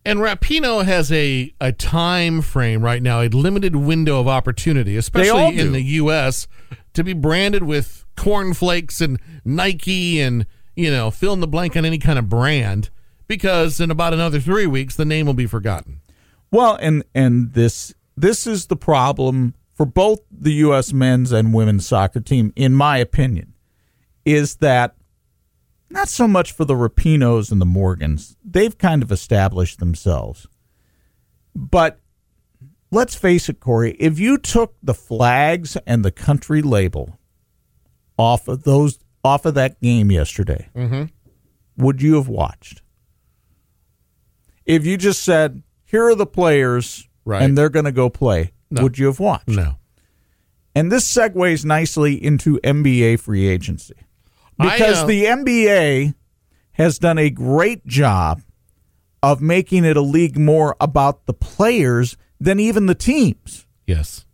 And 0.06 0.20
Rapinoe 0.20 0.84
has 0.84 1.10
a, 1.10 1.52
a 1.60 1.72
time 1.72 2.40
frame 2.40 2.80
right 2.80 3.02
now, 3.02 3.22
a 3.22 3.28
limited 3.28 3.74
window 3.74 4.20
of 4.20 4.28
opportunity, 4.28 4.96
especially 4.96 5.58
in 5.58 5.72
the 5.72 5.82
U.S., 5.82 6.46
to 6.94 7.02
be 7.02 7.12
branded 7.12 7.64
with 7.64 8.04
cornflakes 8.16 9.00
and 9.00 9.18
Nike 9.44 10.20
and, 10.20 10.46
you 10.76 10.92
know, 10.92 11.10
fill 11.10 11.32
in 11.32 11.40
the 11.40 11.48
blank 11.48 11.76
on 11.76 11.84
any 11.84 11.98
kind 11.98 12.20
of 12.20 12.28
brand, 12.28 12.88
because 13.26 13.80
in 13.80 13.90
about 13.90 14.14
another 14.14 14.38
three 14.38 14.68
weeks, 14.68 14.94
the 14.94 15.04
name 15.04 15.26
will 15.26 15.34
be 15.34 15.46
forgotten. 15.46 16.00
Well, 16.52 16.78
and 16.80 17.02
and 17.12 17.54
this 17.54 17.92
this 18.16 18.46
is 18.46 18.66
the 18.66 18.76
problem 18.76 19.54
for 19.74 19.86
both 19.86 20.20
the 20.30 20.52
U.S. 20.52 20.92
men's 20.92 21.32
and 21.32 21.52
women's 21.52 21.84
soccer 21.84 22.20
team, 22.20 22.52
in 22.54 22.74
my 22.74 22.98
opinion, 22.98 23.54
is 24.24 24.54
that 24.58 24.94
not 25.90 26.08
so 26.08 26.26
much 26.26 26.52
for 26.52 26.64
the 26.64 26.74
Rapinoes 26.74 27.52
and 27.52 27.60
the 27.60 27.66
Morgans. 27.66 28.36
They've 28.44 28.76
kind 28.76 29.02
of 29.02 29.12
established 29.12 29.78
themselves. 29.78 30.46
But 31.54 32.00
let's 32.90 33.14
face 33.14 33.48
it, 33.48 33.60
Corey, 33.60 33.92
if 33.98 34.18
you 34.18 34.38
took 34.38 34.74
the 34.82 34.94
flags 34.94 35.76
and 35.86 36.04
the 36.04 36.10
country 36.10 36.62
label 36.62 37.18
off 38.18 38.48
of 38.48 38.64
those 38.64 38.98
off 39.24 39.44
of 39.44 39.54
that 39.54 39.80
game 39.80 40.10
yesterday, 40.10 40.68
mm-hmm. 40.74 41.04
would 41.76 42.00
you 42.02 42.14
have 42.14 42.28
watched? 42.28 42.82
If 44.64 44.84
you 44.86 44.96
just 44.96 45.22
said, 45.22 45.62
here 45.84 46.04
are 46.04 46.14
the 46.14 46.26
players 46.26 47.08
Right. 47.24 47.42
and 47.42 47.58
they're 47.58 47.70
going 47.70 47.86
to 47.86 47.92
go 47.92 48.08
play, 48.08 48.52
No. 48.70 48.82
would 48.84 48.98
you 48.98 49.06
have 49.06 49.18
watched? 49.18 49.48
No. 49.48 49.78
And 50.76 50.92
this 50.92 51.12
segues 51.12 51.64
nicely 51.64 52.22
into 52.22 52.60
NBA 52.62 53.18
free 53.18 53.48
agency 53.48 53.94
because 54.58 55.06
the 55.06 55.24
NBA 55.24 56.14
has 56.72 56.98
done 56.98 57.18
a 57.18 57.30
great 57.30 57.86
job 57.86 58.42
of 59.22 59.40
making 59.40 59.84
it 59.84 59.96
a 59.96 60.02
league 60.02 60.38
more 60.38 60.76
about 60.80 61.26
the 61.26 61.32
players 61.32 62.16
than 62.38 62.60
even 62.60 62.86
the 62.86 62.94
teams. 62.94 63.66
Yes. 63.86 64.24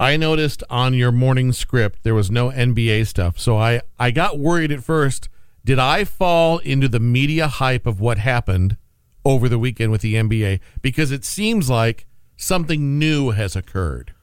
I 0.00 0.16
noticed 0.16 0.62
on 0.70 0.94
your 0.94 1.10
morning 1.10 1.52
script 1.52 2.02
there 2.02 2.14
was 2.14 2.30
no 2.30 2.50
NBA 2.50 3.06
stuff. 3.06 3.38
So 3.38 3.56
I, 3.56 3.80
I 3.98 4.10
got 4.10 4.38
worried 4.38 4.70
at 4.70 4.84
first. 4.84 5.28
Did 5.64 5.78
I 5.78 6.04
fall 6.04 6.58
into 6.58 6.88
the 6.88 7.00
media 7.00 7.48
hype 7.48 7.86
of 7.86 8.00
what 8.00 8.18
happened 8.18 8.76
over 9.24 9.48
the 9.48 9.58
weekend 9.58 9.90
with 9.90 10.02
the 10.02 10.14
NBA? 10.14 10.60
Because 10.82 11.10
it 11.10 11.24
seems 11.24 11.68
like 11.68 12.06
something 12.36 12.98
new 12.98 13.30
has 13.30 13.56
occurred. 13.56 14.14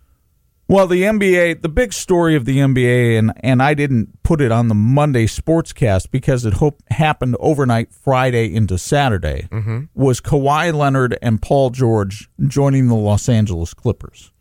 Well, 0.68 0.88
the 0.88 1.04
NBA, 1.04 1.62
the 1.62 1.70
big 1.70 1.94
story 1.94 2.36
of 2.36 2.46
the 2.46 2.58
NBA, 2.58 3.20
and, 3.20 3.34
and 3.42 3.62
I 3.62 3.76
didn't 3.76 4.24
put 4.24 4.42
it 4.42 4.52
on 4.52 4.68
the 4.68 4.74
Monday 4.74 5.28
sportscast 5.28 6.10
because 6.10 6.44
it 6.44 6.54
hope, 6.54 6.82
happened 6.90 7.36
overnight 7.40 7.94
Friday 7.94 8.54
into 8.54 8.80
Saturday, 8.80 9.48
mm-hmm. 9.52 9.84
was 9.94 10.20
Kawhi 10.22 10.74
Leonard 10.74 11.20
and 11.22 11.40
Paul 11.40 11.70
George 11.70 12.30
joining 12.48 12.88
the 12.88 12.96
Los 12.96 13.30
Angeles 13.30 13.76
Clippers. 13.76 14.32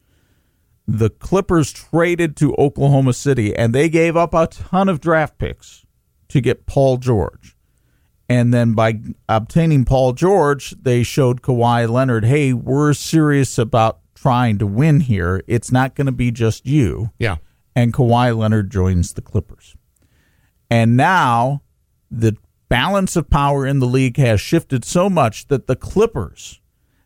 The 0.88 1.10
Clippers 1.10 1.72
traded 1.72 2.36
to 2.38 2.54
Oklahoma 2.56 3.12
City 3.12 3.54
and 3.54 3.74
they 3.74 3.90
gave 3.90 4.16
up 4.16 4.32
a 4.32 4.46
ton 4.46 4.88
of 4.88 5.00
draft 5.00 5.36
picks 5.36 5.84
to 6.28 6.40
get 6.40 6.64
Paul 6.64 6.96
George. 6.96 7.54
And 8.30 8.52
then 8.52 8.72
by 8.72 9.00
obtaining 9.28 9.84
Paul 9.84 10.14
George, 10.14 10.70
they 10.80 11.02
showed 11.02 11.42
Kawhi 11.42 11.88
Leonard, 11.88 12.24
hey, 12.24 12.54
we're 12.54 12.94
serious 12.94 13.58
about 13.58 14.00
trying 14.24 14.56
to 14.56 14.66
win 14.66 15.00
here. 15.00 15.42
It's 15.46 15.70
not 15.70 15.94
going 15.94 16.06
to 16.06 16.12
be 16.12 16.30
just 16.30 16.64
you. 16.64 17.10
Yeah. 17.18 17.36
And 17.76 17.92
Kawhi 17.92 18.34
Leonard 18.34 18.70
joins 18.70 19.12
the 19.12 19.20
Clippers. 19.20 19.76
And 20.70 20.96
now 20.96 21.60
the 22.10 22.34
balance 22.70 23.16
of 23.16 23.28
power 23.28 23.66
in 23.66 23.80
the 23.80 23.86
league 23.86 24.16
has 24.16 24.40
shifted 24.40 24.82
so 24.82 25.10
much 25.10 25.48
that 25.48 25.66
the 25.66 25.76
Clippers, 25.76 26.62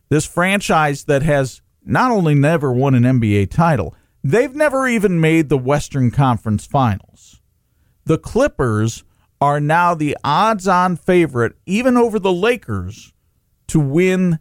this 0.07 0.25
franchise 0.25 1.03
that 1.03 1.21
has 1.23 1.61
not 1.83 2.09
only 2.09 2.35
never 2.35 2.71
won 2.71 2.95
an 2.95 3.03
NBA 3.03 3.51
title, 3.51 3.93
they've 4.23 4.55
never 4.55 4.87
even 4.87 5.19
made 5.19 5.49
the 5.49 5.57
Western 5.57 6.11
Conference 6.11 6.65
Finals. 6.65 7.41
The 8.05 8.17
Clippers 8.17 9.03
are 9.41 9.59
now 9.59 9.93
the 9.93 10.15
odds 10.23 10.69
on 10.69 10.95
favorite, 10.95 11.57
even 11.65 11.97
over 11.97 12.17
the 12.17 12.31
Lakers, 12.31 13.11
to 13.67 13.77
win 13.81 14.39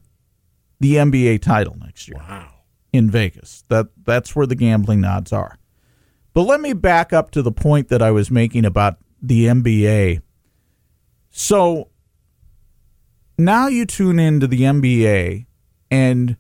the 0.79 0.95
NBA 0.95 1.43
title 1.43 1.77
next 1.77 2.07
year. 2.07 2.19
Wow. 2.19 2.53
In 2.93 3.11
Vegas. 3.11 3.65
That 3.69 3.89
that's 4.05 4.35
where 4.35 4.47
the 4.47 4.55
gambling 4.55 5.05
odds 5.05 5.33
are. 5.33 5.59
But 6.33 6.43
let 6.43 6.61
me 6.61 6.73
back 6.73 7.13
up 7.13 7.31
to 7.33 7.43
the 7.43 7.53
point 7.53 7.89
that 7.89 8.03
I 8.03 8.11
was 8.11 8.31
making 8.31 8.65
about 8.65 8.97
the 9.21 9.47
NBA. 9.47 10.23
So 11.31 11.89
now 13.37 13.67
you 13.69 13.87
tune 13.87 14.19
into 14.19 14.47
the 14.47 14.63
NBA 14.63 15.47
and 15.91 16.37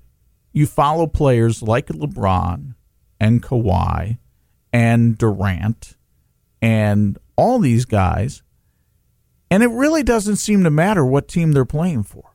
you 0.52 0.66
follow 0.66 1.06
players 1.06 1.62
like 1.62 1.86
LeBron 1.86 2.74
and 3.20 3.42
Kawhi 3.42 4.18
and 4.72 5.16
Durant 5.16 5.96
and 6.60 7.18
all 7.36 7.58
these 7.58 7.84
guys, 7.84 8.42
and 9.50 9.62
it 9.62 9.70
really 9.70 10.02
doesn't 10.02 10.36
seem 10.36 10.64
to 10.64 10.70
matter 10.70 11.04
what 11.04 11.28
team 11.28 11.52
they're 11.52 11.64
playing 11.64 12.02
for. 12.02 12.34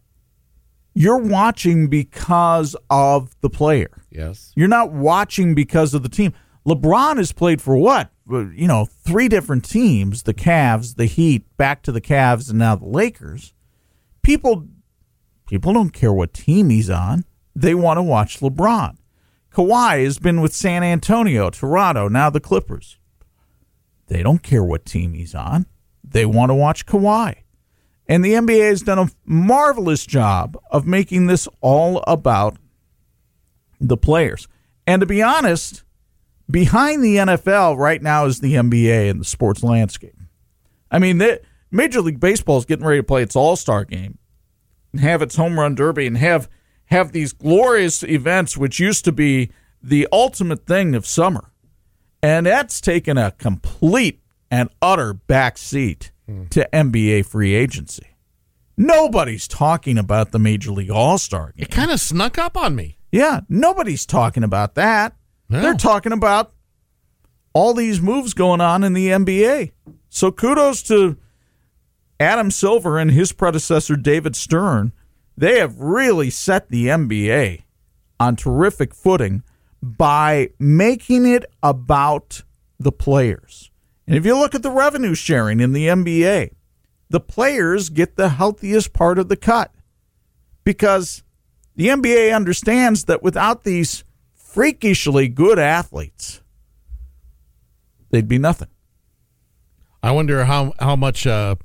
You're 0.94 1.18
watching 1.18 1.88
because 1.88 2.76
of 2.90 3.36
the 3.42 3.50
player. 3.50 4.04
Yes. 4.12 4.52
You're 4.56 4.68
not 4.68 4.92
watching 4.92 5.56
because 5.56 5.94
of 5.94 6.04
the 6.04 6.10
team. 6.10 6.34
LeBron 6.68 7.18
has 7.18 7.32
played 7.32 7.62
for 7.62 7.76
what? 7.76 8.10
you 8.30 8.68
know, 8.68 8.86
three 8.86 9.28
different 9.28 9.66
teams 9.66 10.24
the 10.24 10.34
Cavs, 10.34 10.96
the 10.96 11.06
Heat, 11.06 11.46
back 11.58 11.82
to 11.84 11.92
the 11.92 12.02
Cavs, 12.02 12.50
and 12.50 12.60
now 12.60 12.76
the 12.76 12.88
Lakers. 12.88 13.54
People, 14.22 14.68
people 15.48 15.74
don't 15.74 15.92
care 15.92 16.14
what 16.14 16.34
team 16.34 16.70
he's 16.70 16.90
on. 16.90 17.26
They 17.56 17.76
want 17.76 17.98
to 17.98 18.04
watch 18.04 18.40
LeBron. 18.40 18.98
Kawhi 19.52 20.04
has 20.04 20.18
been 20.18 20.42
with 20.42 20.54
San 20.54 20.84
Antonio, 20.84 21.50
Toronto, 21.50 22.08
now 22.08 22.30
the 22.30 22.40
Clippers. 22.40 22.98
They 24.08 24.24
don't 24.24 24.42
care 24.42 24.64
what 24.64 24.86
team 24.86 25.14
he's 25.14 25.36
on. 25.36 25.68
They 26.04 26.26
want 26.26 26.50
to 26.50 26.56
watch 26.56 26.86
Kawhi. 26.86 27.43
And 28.08 28.24
the 28.24 28.34
NBA 28.34 28.70
has 28.70 28.82
done 28.82 29.00
a 29.00 29.10
marvelous 29.26 30.06
job 30.06 30.58
of 30.72 30.86
making 30.86 31.28
this 31.28 31.48
all 31.62 32.04
about 32.06 32.58
the 33.80 33.98
players. 33.98 34.48
And 34.86 35.00
to 35.00 35.06
be 35.06 35.22
honest, 35.22 35.84
behind 36.50 37.04
the 37.04 37.18
NFL 37.18 37.78
right 37.78 38.02
now 38.02 38.26
is 38.26 38.40
the 38.40 38.56
NBA 38.56 39.10
and 39.10 39.22
the 39.22 39.26
sports 39.26 39.64
landscape. 39.64 40.16
I 40.92 41.00
mean, 41.00 41.22
Major 41.72 42.02
League 42.02 42.20
Baseball 42.20 42.58
is 42.58 42.66
getting 42.66 42.86
ready 42.86 43.00
to 43.00 43.04
play 43.04 43.24
its 43.24 43.36
All 43.36 43.56
Star 43.56 43.84
game, 43.86 44.20
and 44.92 45.02
have 45.02 45.22
its 45.22 45.36
home 45.36 45.60
run 45.60 45.76
derby, 45.76 46.06
and 46.06 46.18
have 46.18 46.50
have 46.88 47.12
these 47.14 47.34
glorious 47.34 48.04
events, 48.04 48.56
which 48.56 48.80
used 48.80 49.06
to 49.06 49.12
be 49.12 49.50
the 49.82 50.08
ultimate 50.12 50.68
thing 50.68 50.94
of 50.94 51.08
summer, 51.08 51.52
and 52.22 52.46
that's 52.46 52.80
taken 52.80 53.18
a 53.18 53.32
complete 53.32 54.22
and 54.52 54.70
utter 54.82 55.14
backseat 55.14 56.12
to 56.28 56.70
NBA 56.72 57.26
free 57.26 57.54
agency. 57.54 58.08
Nobody's 58.78 59.48
talking 59.48 59.98
about 59.98 60.32
the 60.32 60.40
Major 60.40 60.72
League 60.72 60.90
All 60.90 61.18
Star 61.18 61.54
game. 61.56 61.64
It 61.64 61.72
kind 61.72 61.92
of 61.92 62.00
snuck 62.00 62.38
up 62.38 62.58
on 62.58 62.76
me. 62.76 62.98
Yeah, 63.12 63.42
nobody's 63.48 64.06
talking 64.06 64.44
about 64.44 64.76
that. 64.76 65.16
No. 65.50 65.62
They're 65.62 65.76
talking 65.76 66.12
about 66.12 66.54
all 67.54 67.74
these 67.74 68.02
moves 68.02 68.34
going 68.34 68.62
on 68.62 68.84
in 68.84 68.94
the 68.94 69.10
NBA. 69.10 69.72
So 70.10 70.32
kudos 70.32 70.82
to 70.84 71.18
Adam 72.20 72.50
Silver 72.50 72.98
and 72.98 73.12
his 73.12 73.32
predecessor 73.32 73.96
David 73.96 74.36
Stern. 74.36 74.92
They 75.38 75.60
have 75.60 75.80
really 75.80 76.30
set 76.30 76.70
the 76.70 76.88
NBA 76.88 77.64
on 78.20 78.36
terrific 78.36 78.96
footing 78.96 79.44
by 79.82 80.50
making 80.60 81.26
it 81.26 81.46
about 81.62 82.44
the 82.80 82.92
players. 82.92 83.70
And 84.08 84.16
if 84.18 84.26
you 84.26 84.38
look 84.38 84.54
at 84.56 84.64
the 84.64 84.72
revenue 84.72 85.16
sharing 85.16 85.60
in 85.60 85.74
the 85.74 85.88
NBA, 85.88 86.52
the 87.10 87.20
players 87.20 87.90
get 87.90 88.16
the 88.16 88.30
healthiest 88.30 88.92
part 88.94 89.18
of 89.20 89.30
the 89.30 89.36
cut 89.38 89.74
because 90.64 91.24
the 91.76 91.88
NBA 91.88 92.36
understands 92.36 93.06
that 93.06 93.24
without 93.24 93.64
these 93.64 94.04
freakishly 94.34 95.28
good 95.28 95.58
athletes, 95.60 96.42
they'd 98.12 98.28
be 98.28 98.38
nothing. 98.38 98.68
I 100.02 100.12
wonder 100.12 100.46
how 100.46 100.74
how 100.80 100.96
much 100.96 101.26
uh, 101.26 101.56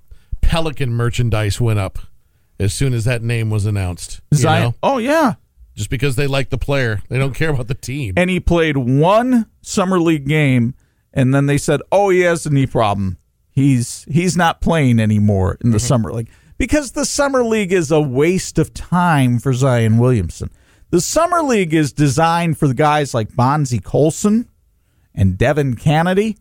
Pelican 0.41 0.91
merchandise 0.93 1.61
went 1.61 1.79
up 1.81 1.99
as 2.61 2.73
soon 2.73 2.95
as 2.95 3.05
that 3.05 3.23
name 3.23 3.51
was 3.51 3.67
announced. 3.67 4.21
you 4.31 4.39
Zion, 4.39 4.63
know? 4.63 4.75
oh 4.83 4.99
yeah, 4.99 5.35
Just 5.75 5.91
because 5.91 6.15
they 6.17 6.27
like 6.29 6.51
the 6.51 6.59
player, 6.59 7.03
they 7.09 7.19
don't 7.19 7.35
care 7.35 7.51
about 7.51 7.67
the 7.69 7.75
team. 7.75 8.15
and 8.17 8.31
he 8.31 8.39
played 8.39 8.77
one 8.77 9.47
summer 9.61 9.99
league 9.99 10.27
game, 10.29 10.75
and 11.13 11.35
then 11.35 11.47
they 11.47 11.59
said, 11.59 11.81
"Oh, 11.91 12.11
he 12.11 12.21
has 12.21 12.47
a 12.47 12.51
knee 12.51 12.67
problem. 12.67 13.19
He's 13.51 14.05
he's 14.05 14.37
not 14.37 14.61
playing 14.61 15.01
anymore 15.01 15.59
in 15.61 15.71
the 15.71 15.79
mm-hmm. 15.79 15.87
summer 15.87 16.13
league 16.13 16.31
because 16.59 16.93
the 16.93 17.05
summer 17.05 17.43
league 17.43 17.73
is 17.73 17.91
a 17.91 18.01
waste 18.01 18.59
of 18.59 18.75
time 18.75 19.39
for 19.39 19.53
Zion 19.53 19.99
Williamson. 19.99 20.51
The 20.91 21.01
summer 21.01 21.43
league 21.43 21.75
is 21.75 21.93
designed 21.93 22.59
for 22.59 22.69
the 22.69 22.75
guys 22.75 23.15
like 23.15 23.35
Bonzie 23.35 23.81
Colson 23.81 24.49
and 25.15 25.37
Devin 25.37 25.77
Kennedy 25.77 26.39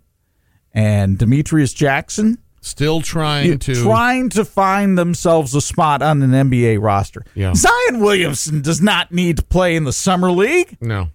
and 0.74 1.18
Demetrius 1.18 1.74
Jackson." 1.74 2.40
Still 2.60 3.02
trying 3.02 3.60
to 3.60 3.76
trying 3.76 4.30
to 4.32 4.44
find 4.44 4.98
themselves 4.98 5.56
a 5.56 5.62
spot 5.62 6.02
on 6.02 6.22
an 6.22 6.32
NBA 6.32 6.82
roster. 6.82 7.24
Yeah. 7.34 7.54
Zion 7.56 8.02
Williamson 8.02 8.62
does 8.62 8.82
not 8.82 9.12
need 9.12 9.38
to 9.38 9.44
play 9.44 9.76
in 9.76 9.86
the 9.86 9.94
summer 9.94 10.32
league. 10.32 10.78
no. 10.82 11.10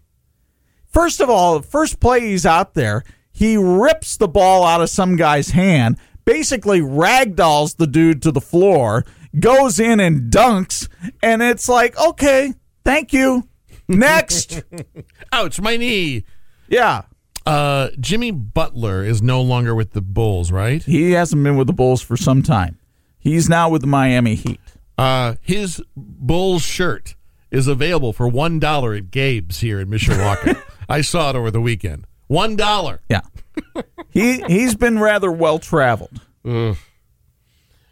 First 0.86 1.20
of 1.20 1.30
all, 1.30 1.58
the 1.58 1.66
first 1.66 2.00
play 2.00 2.20
he's 2.20 2.44
out 2.44 2.74
there, 2.74 3.02
he 3.32 3.56
rips 3.56 4.16
the 4.16 4.28
ball 4.28 4.64
out 4.64 4.80
of 4.82 4.90
some 4.90 5.16
guy's 5.16 5.50
hand, 5.50 5.96
basically 6.24 6.80
ragdolls 6.80 7.76
the 7.76 7.86
dude 7.86 8.22
to 8.22 8.30
the 8.32 8.40
floor, 8.40 9.04
goes 9.38 9.80
in 9.80 10.00
and 10.00 10.30
dunks, 10.30 10.88
and 11.22 11.42
it's 11.42 11.68
like, 11.68 11.98
okay, 11.98 12.54
thank 12.84 13.12
you. 13.12 13.48
Next. 13.88 14.62
Ouch, 15.32 15.60
my 15.60 15.76
knee. 15.76 16.24
yeah. 16.68 17.02
Uh, 17.44 17.88
Jimmy 17.98 18.30
Butler 18.30 19.02
is 19.02 19.20
no 19.20 19.42
longer 19.42 19.74
with 19.74 19.94
the 19.94 20.00
Bulls, 20.00 20.52
right? 20.52 20.80
He 20.80 21.10
hasn't 21.10 21.42
been 21.42 21.56
with 21.56 21.66
the 21.66 21.72
Bulls 21.72 22.00
for 22.00 22.16
some 22.16 22.40
time. 22.42 22.78
He's 23.18 23.48
now 23.48 23.68
with 23.68 23.80
the 23.80 23.88
Miami 23.88 24.36
Heat. 24.36 24.60
Uh, 24.96 25.34
his 25.40 25.82
Bulls 25.96 26.62
shirt 26.62 27.16
is 27.50 27.66
available 27.66 28.12
for 28.12 28.28
one 28.28 28.60
dollar 28.60 28.94
at 28.94 29.10
Gabe's 29.10 29.58
here 29.58 29.80
in 29.80 29.88
Mishawaka. 29.88 30.62
I 30.88 31.00
saw 31.00 31.30
it 31.30 31.36
over 31.36 31.50
the 31.50 31.60
weekend. 31.60 32.06
One 32.32 32.56
dollar. 32.56 33.02
Yeah. 33.10 33.20
he 34.10 34.40
he's 34.44 34.74
been 34.74 34.98
rather 34.98 35.30
well 35.30 35.58
traveled. 35.58 36.22
Mm. 36.42 36.78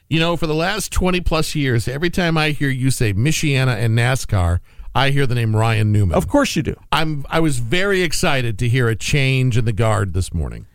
You 0.09 0.19
know, 0.19 0.39
for 0.39 0.47
the 0.47 0.55
last 0.55 0.91
twenty 0.91 1.21
plus 1.21 1.55
years, 1.55 1.87
every 1.87 2.09
time 2.09 2.39
I 2.39 2.51
hear 2.53 2.71
you 2.71 2.91
say 2.91 3.13
Michiana 3.13 3.77
and 3.77 3.99
NASCAR, 3.99 4.61
I 4.95 5.11
hear 5.11 5.27
the 5.27 5.35
name 5.35 5.55
Ryan 5.55 5.93
Newman. 5.93 6.17
Of 6.17 6.27
course 6.27 6.57
you 6.57 6.63
do. 6.63 6.75
I'm 6.91 7.27
I 7.29 7.41
was 7.41 7.59
very 7.59 8.01
excited 8.01 8.59
to 8.61 8.69
hear 8.69 8.89
a 8.89 8.97
change 8.97 9.59
in 9.59 9.67
the 9.67 9.75
guard 9.75 10.15
this 10.15 10.33
morning. 10.33 10.67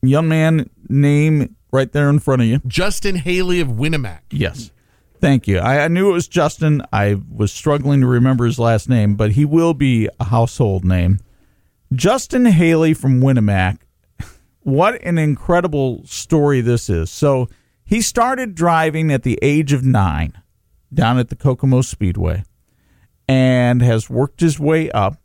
Young 0.00 0.28
man 0.28 0.70
name 0.88 1.56
right 1.72 1.90
there 1.90 2.08
in 2.08 2.20
front 2.20 2.42
of 2.42 2.48
you. 2.48 2.60
Justin 2.64 3.16
Haley 3.16 3.58
of 3.58 3.68
Winamac. 3.70 4.20
Yes. 4.30 4.70
Thank 5.20 5.48
you. 5.48 5.58
I, 5.58 5.84
I 5.84 5.88
knew 5.88 6.10
it 6.10 6.12
was 6.12 6.28
Justin. 6.28 6.82
I 6.92 7.16
was 7.28 7.52
struggling 7.52 8.02
to 8.02 8.06
remember 8.06 8.44
his 8.44 8.60
last 8.60 8.88
name, 8.88 9.16
but 9.16 9.32
he 9.32 9.44
will 9.44 9.74
be 9.74 10.08
a 10.20 10.24
household 10.24 10.84
name. 10.84 11.18
Justin 11.94 12.46
Haley 12.46 12.94
from 12.94 13.20
Winamac. 13.20 13.78
What 14.60 15.02
an 15.02 15.18
incredible 15.18 16.02
story 16.06 16.60
this 16.60 16.88
is. 16.88 17.10
So 17.10 17.48
he 17.84 18.00
started 18.00 18.54
driving 18.54 19.10
at 19.12 19.24
the 19.24 19.38
age 19.42 19.72
of 19.72 19.84
nine 19.84 20.40
down 20.92 21.18
at 21.18 21.28
the 21.28 21.36
Kokomo 21.36 21.80
Speedway 21.80 22.44
and 23.28 23.82
has 23.82 24.08
worked 24.08 24.40
his 24.40 24.60
way 24.60 24.90
up 24.92 25.20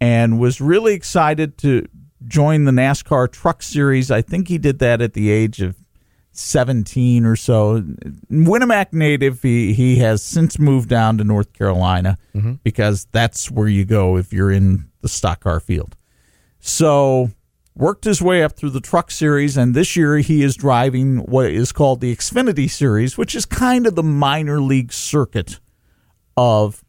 and 0.00 0.40
was 0.40 0.60
really 0.60 0.94
excited 0.94 1.58
to 1.58 1.86
join 2.26 2.64
the 2.64 2.72
NASCAR 2.72 3.30
Truck 3.30 3.62
Series. 3.62 4.10
I 4.10 4.22
think 4.22 4.48
he 4.48 4.58
did 4.58 4.78
that 4.80 5.00
at 5.00 5.12
the 5.12 5.30
age 5.30 5.60
of 5.62 5.76
17 6.32 7.24
or 7.24 7.36
so. 7.36 7.80
Winamac 8.30 8.92
native, 8.92 9.42
he, 9.42 9.72
he 9.72 9.96
has 9.98 10.22
since 10.22 10.58
moved 10.58 10.88
down 10.88 11.18
to 11.18 11.24
North 11.24 11.52
Carolina 11.52 12.18
mm-hmm. 12.34 12.54
because 12.62 13.06
that's 13.12 13.50
where 13.50 13.68
you 13.68 13.84
go 13.84 14.16
if 14.16 14.32
you're 14.32 14.50
in 14.50 14.90
the 15.06 15.10
stock 15.10 15.40
car 15.40 15.60
field. 15.60 15.96
So 16.58 17.30
worked 17.76 18.04
his 18.04 18.20
way 18.20 18.42
up 18.42 18.56
through 18.56 18.70
the 18.70 18.80
truck 18.80 19.10
series, 19.10 19.56
and 19.56 19.72
this 19.72 19.94
year 19.94 20.18
he 20.18 20.42
is 20.42 20.56
driving 20.56 21.18
what 21.18 21.46
is 21.46 21.70
called 21.70 22.00
the 22.00 22.14
Xfinity 22.14 22.68
Series, 22.68 23.16
which 23.16 23.34
is 23.34 23.46
kind 23.46 23.86
of 23.86 23.94
the 23.94 24.02
minor 24.02 24.60
league 24.60 24.92
circuit 24.92 25.60
of 26.36 26.82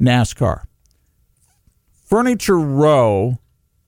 NASCAR. 0.00 0.64
Furniture 2.04 2.58
Row 2.58 3.38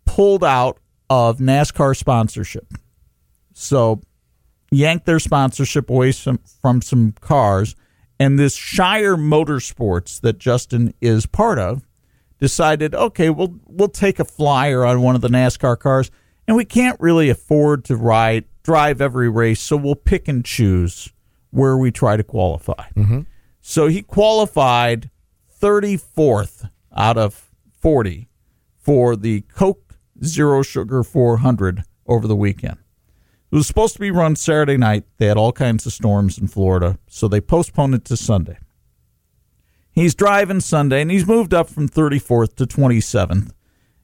pulled 0.04 0.42
out 0.42 0.78
of 1.08 1.38
NASCAR 1.38 1.96
sponsorship. 1.96 2.66
So 3.52 4.00
yanked 4.72 5.06
their 5.06 5.20
sponsorship 5.20 5.88
away 5.88 6.12
from 6.12 6.82
some 6.82 7.12
cars, 7.20 7.76
and 8.18 8.38
this 8.38 8.54
Spire 8.54 9.16
Motorsports 9.16 10.20
that 10.20 10.38
Justin 10.38 10.94
is 11.00 11.26
part 11.26 11.58
of 11.58 11.86
decided, 12.40 12.94
okay, 12.94 13.30
we'll 13.30 13.60
we'll 13.66 13.88
take 13.88 14.18
a 14.18 14.24
flyer 14.24 14.84
on 14.84 15.02
one 15.02 15.14
of 15.14 15.20
the 15.20 15.28
NASCAR 15.28 15.78
cars, 15.78 16.10
and 16.48 16.56
we 16.56 16.64
can't 16.64 16.98
really 16.98 17.28
afford 17.28 17.84
to 17.84 17.96
ride 17.96 18.44
drive 18.62 19.00
every 19.00 19.28
race, 19.28 19.60
so 19.60 19.76
we'll 19.76 19.94
pick 19.94 20.26
and 20.28 20.44
choose 20.44 21.12
where 21.50 21.76
we 21.76 21.90
try 21.90 22.16
to 22.16 22.24
qualify. 22.24 22.88
Mm-hmm. 22.96 23.20
So 23.60 23.86
he 23.88 24.02
qualified 24.02 25.10
34th 25.60 26.68
out 26.96 27.18
of 27.18 27.50
40 27.78 28.28
for 28.78 29.16
the 29.16 29.42
Coke 29.42 29.94
Zero 30.24 30.62
Sugar 30.62 31.02
400 31.02 31.84
over 32.06 32.26
the 32.26 32.36
weekend. 32.36 32.78
It 33.50 33.56
was 33.56 33.66
supposed 33.66 33.94
to 33.94 34.00
be 34.00 34.10
run 34.10 34.36
Saturday 34.36 34.76
night. 34.76 35.04
They 35.18 35.26
had 35.26 35.36
all 35.36 35.52
kinds 35.52 35.84
of 35.84 35.92
storms 35.92 36.38
in 36.38 36.46
Florida, 36.46 36.98
so 37.08 37.26
they 37.26 37.40
postponed 37.40 37.94
it 37.94 38.04
to 38.06 38.16
Sunday. 38.16 38.58
He's 40.00 40.14
driving 40.14 40.60
Sunday, 40.60 41.02
and 41.02 41.10
he's 41.10 41.26
moved 41.26 41.52
up 41.52 41.68
from 41.68 41.86
34th 41.86 42.54
to 42.56 42.64
27th. 42.64 43.50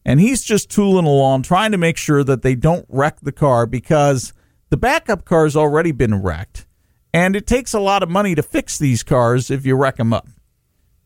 And 0.05 0.21
he's 0.21 0.43
just 0.43 0.71
tooling 0.71 1.07
along, 1.07 1.43
trying 1.43 1.73
to 1.73 1.79
make 1.79 1.97
sure 1.97 2.23
that 2.23 2.43
they 2.43 2.55
don't 2.55 2.85
wreck 2.91 3.21
the 3.23 3.33
car 3.33 3.65
because 3.65 4.35
the 4.69 4.77
backup 4.77 5.25
car's 5.25 5.57
already 5.57 5.93
been 5.93 6.23
wrecked. 6.23 6.67
And 7.15 7.35
it 7.35 7.47
takes 7.47 7.73
a 7.73 7.81
lot 7.81 8.03
of 8.03 8.11
money 8.11 8.35
to 8.35 8.43
fix 8.43 8.79
these 8.79 9.03
cars 9.03 9.51
if 9.51 9.65
you 9.65 9.75
wreck 9.75 9.97
them 9.97 10.13
up. 10.13 10.29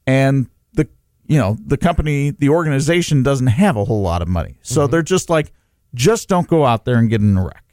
And 0.09 0.51
the 0.73 0.89
you 1.29 1.39
know, 1.39 1.57
the 1.65 1.77
company, 1.77 2.33
the 2.33 2.49
organization 2.49 3.23
doesn't 3.23 3.47
have 3.47 3.77
a 3.77 3.85
whole 3.85 4.03
lot 4.03 4.23
of 4.23 4.29
money. 4.29 4.59
So 4.63 4.83
mm-hmm. 4.83 4.91
they're 4.91 5.03
just 5.03 5.31
like, 5.31 5.53
Just 5.95 6.29
don't 6.29 6.49
go 6.49 6.67
out 6.67 6.85
there 6.85 6.97
and 6.97 7.09
get 7.09 7.21
in 7.21 7.37
a 7.37 7.45
wreck. 7.45 7.65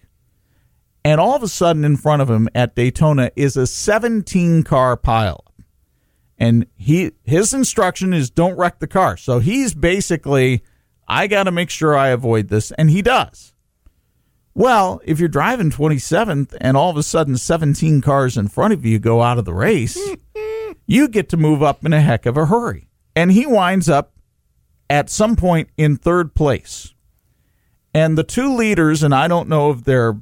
And 1.03 1.19
all 1.19 1.35
of 1.35 1.41
a 1.41 1.47
sudden, 1.47 1.83
in 1.83 1.97
front 1.97 2.21
of 2.21 2.29
him 2.29 2.47
at 2.53 2.75
Daytona 2.75 3.31
is 3.35 3.57
a 3.57 3.65
17 3.65 4.61
car 4.61 4.95
pileup. 4.95 5.46
And 6.37 6.67
he 6.75 7.11
his 7.23 7.53
instruction 7.53 8.13
is 8.13 8.29
don't 8.29 8.57
wreck 8.57 8.79
the 8.79 8.87
car. 8.87 9.17
So 9.17 9.39
he's 9.39 9.73
basically, 9.73 10.63
I 11.07 11.27
got 11.27 11.43
to 11.43 11.51
make 11.51 11.69
sure 11.69 11.97
I 11.97 12.09
avoid 12.09 12.49
this, 12.49 12.71
and 12.71 12.89
he 12.89 13.01
does. 13.01 13.53
Well, 14.53 15.01
if 15.05 15.19
you're 15.19 15.29
driving 15.29 15.69
27th 15.69 16.55
and 16.59 16.75
all 16.75 16.89
of 16.89 16.97
a 16.97 17.03
sudden 17.03 17.37
17 17.37 18.01
cars 18.01 18.37
in 18.37 18.47
front 18.47 18.73
of 18.73 18.83
you 18.83 18.97
go 18.97 19.21
out 19.21 19.37
of 19.37 19.45
the 19.45 19.53
race, 19.53 19.99
you 20.87 21.07
get 21.07 21.29
to 21.29 21.37
move 21.37 21.61
up 21.61 21.85
in 21.85 21.93
a 21.93 22.01
heck 22.01 22.25
of 22.25 22.37
a 22.37 22.47
hurry. 22.47 22.89
And 23.15 23.31
he 23.31 23.45
winds 23.45 23.87
up 23.87 24.13
at 24.89 25.11
some 25.11 25.35
point 25.35 25.69
in 25.77 25.95
third 25.95 26.33
place. 26.33 26.93
And 27.93 28.17
the 28.17 28.23
two 28.23 28.55
leaders, 28.55 29.03
and 29.03 29.13
I 29.13 29.27
don't 29.27 29.49
know 29.49 29.69
if 29.71 29.83
their 29.83 30.19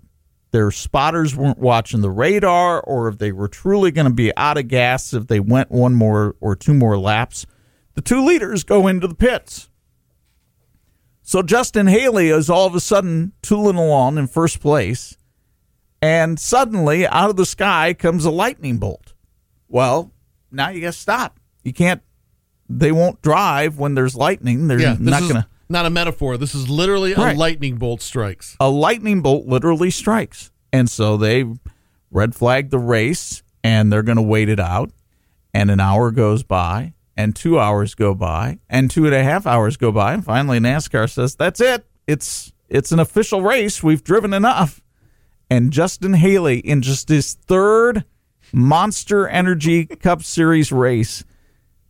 their 0.56 0.72
spotters 0.72 1.36
weren't 1.36 1.58
watching 1.60 2.00
the 2.00 2.10
radar 2.10 2.80
or 2.80 3.10
if 3.10 3.18
they 3.18 3.34
were 3.34 3.50
truly 3.50 3.92
going 3.92 4.08
to 4.08 4.14
be 4.14 4.32
out 4.38 4.58
of 4.58 4.70
gas 4.70 5.14
if 5.14 5.28
they 5.28 5.42
went 5.42 5.70
one 5.70 5.94
more 5.94 6.34
or 6.40 6.56
two 6.56 6.74
more 6.74 6.98
laps. 6.98 7.46
The 7.96 8.02
two 8.02 8.24
leaders 8.26 8.64
go 8.64 8.88
into 8.88 9.06
the 9.06 9.16
pits. 9.16 9.70
So 11.24 11.42
Justin 11.42 11.88
Haley 11.88 12.30
is 12.30 12.50
all 12.50 12.66
of 12.68 12.74
a 12.74 12.80
sudden 12.80 13.34
tooling 13.42 13.76
along 13.76 14.18
in 14.18 14.28
first 14.28 14.62
place, 14.62 15.18
and 16.02 16.40
suddenly 16.40 17.06
out 17.06 17.30
of 17.30 17.36
the 17.36 17.46
sky 17.46 17.94
comes 17.94 18.24
a 18.24 18.32
lightning 18.32 18.78
bolt. 18.78 19.14
Well, 19.68 20.14
now 20.52 20.70
you 20.70 20.80
got 20.80 20.94
to 20.94 21.00
stop. 21.00 21.38
You 21.64 21.74
can't. 21.74 22.02
They 22.70 22.94
won't 22.94 23.22
drive 23.22 23.78
when 23.78 23.96
there's 23.96 24.16
lightning. 24.16 24.68
They're 24.70 24.80
Yeah, 24.80 24.96
not 25.00 25.20
going 25.22 25.34
to. 25.36 25.48
Not 25.70 25.86
a 25.86 25.90
metaphor. 25.90 26.38
This 26.38 26.54
is 26.56 26.70
literally 26.70 27.14
a 27.14 27.34
lightning 27.34 27.78
bolt 27.78 28.02
strikes. 28.02 28.56
a 28.60 28.70
lightning 28.70 29.22
bolt 29.22 29.46
literally 29.46 29.90
strikes. 29.90 30.52
And 30.72 30.90
so 30.90 31.18
they 31.18 31.46
red 32.12 32.36
flag 32.36 32.70
the 32.70 32.80
race 32.80 33.44
and 33.64 33.92
they're 33.92 34.04
going 34.04 34.18
to 34.18 34.22
wait 34.22 34.50
it 34.50 34.60
out. 34.60 34.92
And 35.54 35.72
an 35.72 35.80
hour 35.80 36.12
goes 36.12 36.44
by, 36.44 36.94
and 37.16 37.34
two 37.34 37.58
hours 37.58 37.96
go 37.96 38.14
by, 38.14 38.60
and 38.70 38.92
two 38.92 39.06
and 39.06 39.16
a 39.16 39.24
half 39.24 39.48
hours 39.48 39.78
go 39.78 39.90
by. 39.90 40.14
And 40.14 40.24
finally, 40.26 40.60
NASCAR 40.60 41.10
says, 41.10 41.36
That's 41.36 41.62
it. 41.62 41.86
It's, 42.08 42.52
it's 42.68 42.92
an 42.92 43.00
official 43.00 43.42
race. 43.42 43.82
We've 43.82 44.04
driven 44.04 44.34
enough. 44.34 44.82
And 45.50 45.72
Justin 45.72 46.16
Haley, 46.16 46.60
in 46.60 46.82
just 46.82 47.08
his 47.08 47.36
third 47.36 48.04
Monster 48.52 49.28
Energy 49.30 49.86
Cup 49.86 50.24
Series 50.24 50.74
race, 50.74 51.24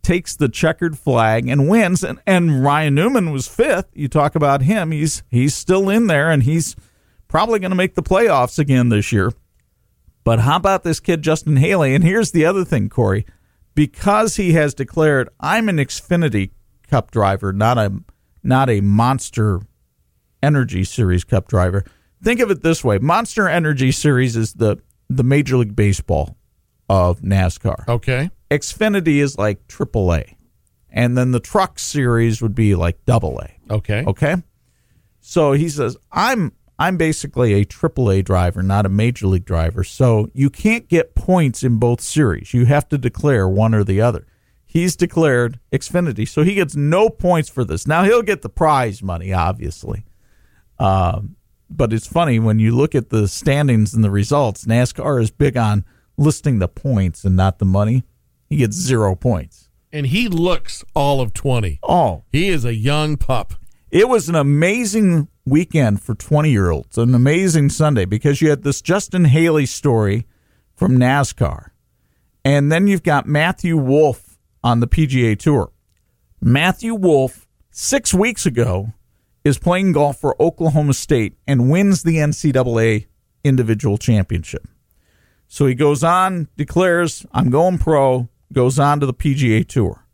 takes 0.06 0.36
the 0.36 0.48
checkered 0.48 0.96
flag 0.96 1.48
and 1.48 1.68
wins. 1.68 2.04
And, 2.04 2.20
and 2.28 2.62
Ryan 2.62 2.94
Newman 2.94 3.32
was 3.32 3.48
fifth. 3.48 3.88
You 3.92 4.06
talk 4.06 4.36
about 4.36 4.62
him. 4.62 4.92
He's 4.92 5.24
he's 5.28 5.52
still 5.52 5.90
in 5.90 6.06
there 6.06 6.30
and 6.30 6.44
he's 6.44 6.76
probably 7.26 7.58
going 7.58 7.72
to 7.72 7.76
make 7.76 7.96
the 7.96 8.04
playoffs 8.04 8.56
again 8.56 8.88
this 8.88 9.10
year. 9.10 9.32
But 10.22 10.38
how 10.40 10.56
about 10.56 10.84
this 10.84 11.00
kid, 11.00 11.22
Justin 11.22 11.56
Haley? 11.56 11.92
And 11.92 12.04
here's 12.04 12.30
the 12.30 12.44
other 12.44 12.64
thing, 12.64 12.88
Corey. 12.88 13.26
Because 13.74 14.36
he 14.36 14.52
has 14.52 14.74
declared, 14.74 15.28
I'm 15.40 15.68
an 15.68 15.76
Xfinity 15.78 16.50
Cup 16.88 17.10
driver, 17.10 17.52
not 17.52 17.76
a 17.76 17.92
not 18.44 18.70
a 18.70 18.80
Monster 18.80 19.60
Energy 20.40 20.84
Series 20.84 21.24
Cup 21.24 21.48
driver. 21.48 21.84
Think 22.22 22.38
of 22.38 22.50
it 22.52 22.62
this 22.62 22.84
way: 22.84 22.98
Monster 22.98 23.48
Energy 23.48 23.90
Series 23.90 24.36
is 24.36 24.54
the 24.54 24.76
the 25.10 25.24
Major 25.24 25.56
League 25.56 25.74
Baseball 25.74 26.36
of 26.88 27.20
NASCAR. 27.22 27.88
Okay. 27.88 28.30
Xfinity 28.50 29.18
is 29.18 29.38
like 29.38 29.66
AAA, 29.68 30.36
and 30.90 31.16
then 31.16 31.32
the 31.32 31.40
Truck 31.40 31.78
Series 31.78 32.40
would 32.40 32.54
be 32.54 32.74
like 32.74 33.04
Double 33.04 33.40
A. 33.40 33.72
Okay. 33.72 34.04
Okay. 34.06 34.36
So 35.20 35.52
he 35.52 35.68
says, 35.68 35.96
I'm 36.12 36.52
I'm 36.78 36.96
basically 36.96 37.54
a 37.54 37.64
AAA 37.64 38.24
driver, 38.24 38.62
not 38.62 38.86
a 38.86 38.90
major 38.90 39.26
league 39.26 39.44
driver. 39.44 39.82
So 39.82 40.30
you 40.34 40.50
can't 40.50 40.88
get 40.88 41.14
points 41.14 41.62
in 41.62 41.78
both 41.78 42.00
series. 42.00 42.52
You 42.52 42.66
have 42.66 42.88
to 42.90 42.98
declare 42.98 43.48
one 43.48 43.74
or 43.74 43.82
the 43.82 44.00
other. 44.00 44.26
He's 44.64 44.94
declared 44.94 45.58
Xfinity, 45.72 46.28
so 46.28 46.42
he 46.42 46.54
gets 46.54 46.76
no 46.76 47.08
points 47.08 47.48
for 47.48 47.64
this. 47.64 47.86
Now 47.86 48.04
he'll 48.04 48.22
get 48.22 48.42
the 48.42 48.50
prize 48.50 49.02
money, 49.02 49.32
obviously. 49.32 50.04
Um, 50.78 51.36
but 51.70 51.92
it's 51.92 52.06
funny 52.06 52.38
when 52.38 52.58
you 52.58 52.76
look 52.76 52.94
at 52.94 53.08
the 53.08 53.26
standings 53.26 53.94
and 53.94 54.04
the 54.04 54.10
results. 54.10 54.66
NASCAR 54.66 55.22
is 55.22 55.30
big 55.30 55.56
on 55.56 55.84
listing 56.18 56.58
the 56.58 56.68
points 56.68 57.24
and 57.24 57.34
not 57.36 57.58
the 57.58 57.64
money. 57.64 58.04
He 58.48 58.56
gets 58.56 58.76
zero 58.76 59.14
points. 59.14 59.68
And 59.92 60.06
he 60.06 60.28
looks 60.28 60.84
all 60.94 61.20
of 61.20 61.32
20. 61.32 61.80
Oh, 61.82 62.24
He 62.32 62.48
is 62.48 62.64
a 62.64 62.74
young 62.74 63.16
pup. 63.16 63.54
It 63.90 64.08
was 64.08 64.28
an 64.28 64.34
amazing 64.34 65.28
weekend 65.46 66.02
for 66.02 66.14
20 66.14 66.50
year 66.50 66.70
olds, 66.70 66.98
an 66.98 67.14
amazing 67.14 67.70
Sunday 67.70 68.04
because 68.04 68.42
you 68.42 68.50
had 68.50 68.62
this 68.62 68.82
Justin 68.82 69.26
Haley 69.26 69.64
story 69.66 70.26
from 70.74 70.98
NASCAR. 70.98 71.70
And 72.44 72.70
then 72.70 72.86
you've 72.86 73.02
got 73.02 73.26
Matthew 73.26 73.76
Wolff 73.76 74.38
on 74.62 74.80
the 74.80 74.86
PGA 74.86 75.38
Tour. 75.38 75.72
Matthew 76.40 76.94
Wolff, 76.94 77.46
six 77.70 78.12
weeks 78.12 78.44
ago, 78.44 78.92
is 79.44 79.58
playing 79.58 79.92
golf 79.92 80.20
for 80.20 80.40
Oklahoma 80.42 80.94
State 80.94 81.34
and 81.46 81.70
wins 81.70 82.02
the 82.02 82.16
NCAA 82.16 83.06
individual 83.44 83.96
championship. 83.96 84.66
So 85.48 85.66
he 85.66 85.74
goes 85.74 86.02
on, 86.02 86.48
declares, 86.56 87.24
I'm 87.32 87.50
going 87.50 87.78
pro, 87.78 88.28
goes 88.52 88.78
on 88.78 89.00
to 89.00 89.06
the 89.06 89.14
PGA 89.14 89.66
Tour. 89.66 90.06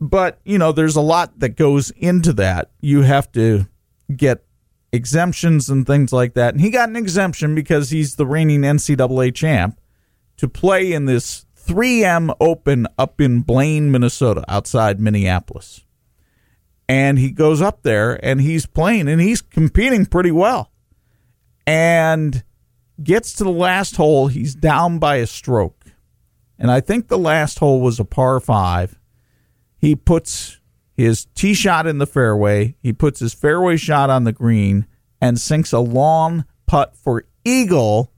But 0.00 0.40
you 0.44 0.58
know 0.58 0.72
there's 0.72 0.96
a 0.96 1.00
lot 1.00 1.38
that 1.40 1.56
goes 1.56 1.90
into 1.90 2.32
that. 2.34 2.70
You 2.80 3.02
have 3.02 3.30
to 3.32 3.66
get 4.14 4.44
exemptions 4.92 5.68
and 5.68 5.86
things 5.86 6.12
like 6.12 6.34
that. 6.34 6.54
And 6.54 6.60
he 6.60 6.70
got 6.70 6.88
an 6.88 6.96
exemption 6.96 7.54
because 7.54 7.90
he's 7.90 8.16
the 8.16 8.26
reigning 8.26 8.62
ncaa 8.62 9.34
champ 9.34 9.80
to 10.36 10.48
play 10.48 10.92
in 10.92 11.04
this 11.04 11.44
3m 11.66 12.34
open 12.40 12.86
up 12.98 13.20
in 13.20 13.42
blaine 13.42 13.90
minnesota 13.90 14.44
outside 14.48 15.00
minneapolis. 15.00 15.84
And 16.88 17.18
he 17.18 17.30
goes 17.30 17.62
up 17.62 17.82
there 17.82 18.18
and 18.24 18.40
he's 18.40 18.66
playing 18.66 19.06
and 19.06 19.20
he's 19.20 19.42
competing 19.42 20.06
pretty 20.06 20.32
well. 20.32 20.72
And 21.66 22.42
gets 23.02 23.32
to 23.34 23.44
the 23.44 23.50
last 23.50 23.96
hole. 23.96 24.26
He's 24.26 24.54
down 24.54 24.98
by 24.98 25.16
a 25.16 25.26
stroke 25.26 25.79
and 26.60 26.70
i 26.70 26.78
think 26.80 27.08
the 27.08 27.18
last 27.18 27.58
hole 27.58 27.80
was 27.80 27.98
a 27.98 28.04
par 28.04 28.38
5 28.38 29.00
he 29.80 29.96
puts 29.96 30.60
his 31.00 31.26
tee 31.34 31.54
shot 31.54 31.86
in 31.86 31.96
the 31.96 32.06
fairway, 32.06 32.76
he 32.82 32.92
puts 32.92 33.20
his 33.20 33.32
fairway 33.32 33.78
shot 33.78 34.10
on 34.10 34.24
the 34.24 34.32
green, 34.32 34.86
and 35.20 35.40
sinks 35.40 35.72
a 35.72 35.78
long 35.78 36.44
putt 36.66 36.94
for 36.94 37.24
eagle 37.42 38.12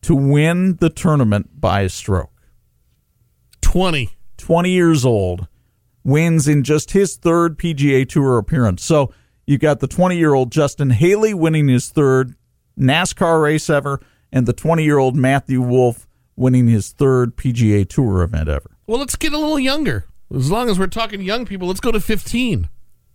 to 0.00 0.14
win 0.14 0.76
the 0.76 0.88
tournament 0.88 1.60
by 1.60 1.82
a 1.82 1.88
stroke. 1.90 2.32
20. 3.60 4.08
20 4.38 4.70
years 4.70 5.04
old, 5.04 5.46
wins 6.02 6.48
in 6.48 6.64
just 6.64 6.92
his 6.92 7.16
third 7.16 7.58
PGA 7.58 8.08
Tour 8.08 8.38
appearance. 8.38 8.82
So 8.82 9.12
you 9.46 9.58
got 9.58 9.80
the 9.80 9.86
20 9.86 10.16
year 10.16 10.32
old 10.32 10.50
Justin 10.50 10.88
Haley 10.88 11.34
winning 11.34 11.68
his 11.68 11.90
third 11.90 12.34
NASCAR 12.78 13.42
race 13.42 13.68
ever, 13.68 14.00
and 14.32 14.46
the 14.46 14.54
20 14.54 14.82
year 14.82 14.96
old 14.96 15.14
Matthew 15.14 15.60
Wolff 15.60 16.08
winning 16.40 16.66
his 16.66 16.90
third 16.90 17.36
PGA 17.36 17.88
Tour 17.88 18.22
event 18.22 18.48
ever. 18.48 18.70
Well, 18.86 18.98
let's 18.98 19.14
get 19.14 19.32
a 19.32 19.38
little 19.38 19.60
younger. 19.60 20.06
As 20.34 20.50
long 20.50 20.68
as 20.70 20.78
we're 20.78 20.86
talking 20.86 21.20
young 21.20 21.44
people, 21.44 21.68
let's 21.68 21.80
go 21.80 21.92
to 21.92 22.00
15. 22.00 22.68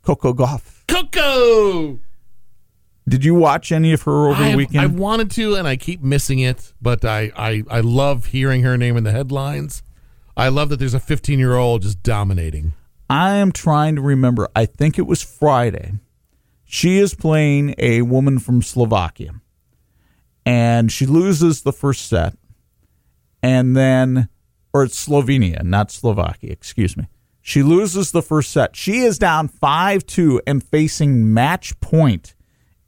Coco 0.04 0.34
Gauff. 0.34 0.84
Coco! 0.88 2.00
Did 3.08 3.26
you 3.26 3.36
watch 3.36 3.72
any 3.72 3.94
of 3.94 4.04
her 4.04 4.30
over 4.30 4.44
I, 4.44 4.52
the 4.52 4.58
weekend? 4.58 4.80
I 4.80 4.86
wanted 4.86 5.32
to, 5.32 5.56
and 5.56 5.68
I 5.68 5.76
keep 5.76 6.02
missing 6.02 6.40
it, 6.40 6.74
but 6.82 7.04
I, 7.04 7.32
I, 7.36 7.64
I 7.70 7.80
love 7.82 8.28
hearing 8.28 8.64
her 8.64 8.78
name 8.78 8.98
in 8.98 9.04
the 9.04 9.12
headlines. 9.12 9.84
I 10.38 10.50
love 10.50 10.70
that 10.70 10.78
there's 10.78 10.94
a 10.94 11.00
15 11.00 11.40
year 11.40 11.56
old 11.56 11.82
just 11.82 12.04
dominating. 12.04 12.74
I 13.10 13.36
am 13.36 13.52
trying 13.52 13.96
to 13.96 14.02
remember. 14.02 14.50
I 14.56 14.66
think 14.66 14.98
it 14.98 15.04
was 15.04 15.22
Friday. 15.22 15.94
She 16.64 16.98
is 16.98 17.14
playing 17.14 17.76
a 17.78 18.02
woman 18.02 18.40
from 18.40 18.62
Slovakia, 18.62 19.32
and 20.46 20.92
she 20.92 21.06
loses 21.06 21.62
the 21.62 21.72
first 21.72 22.08
set, 22.08 22.36
and 23.46 23.78
then, 23.78 24.28
or 24.74 24.86
it's 24.86 25.06
Slovenia, 25.06 25.64
not 25.64 25.92
Slovakia. 25.92 26.52
Excuse 26.52 26.98
me. 26.98 27.08
She 27.44 27.62
loses 27.62 28.12
the 28.12 28.24
first 28.24 28.50
set. 28.50 28.76
She 28.76 29.02
is 29.02 29.20
down 29.20 29.50
five 29.50 30.04
two 30.08 30.42
and 30.48 30.64
facing 30.64 31.32
match 31.32 31.80
point 31.80 32.34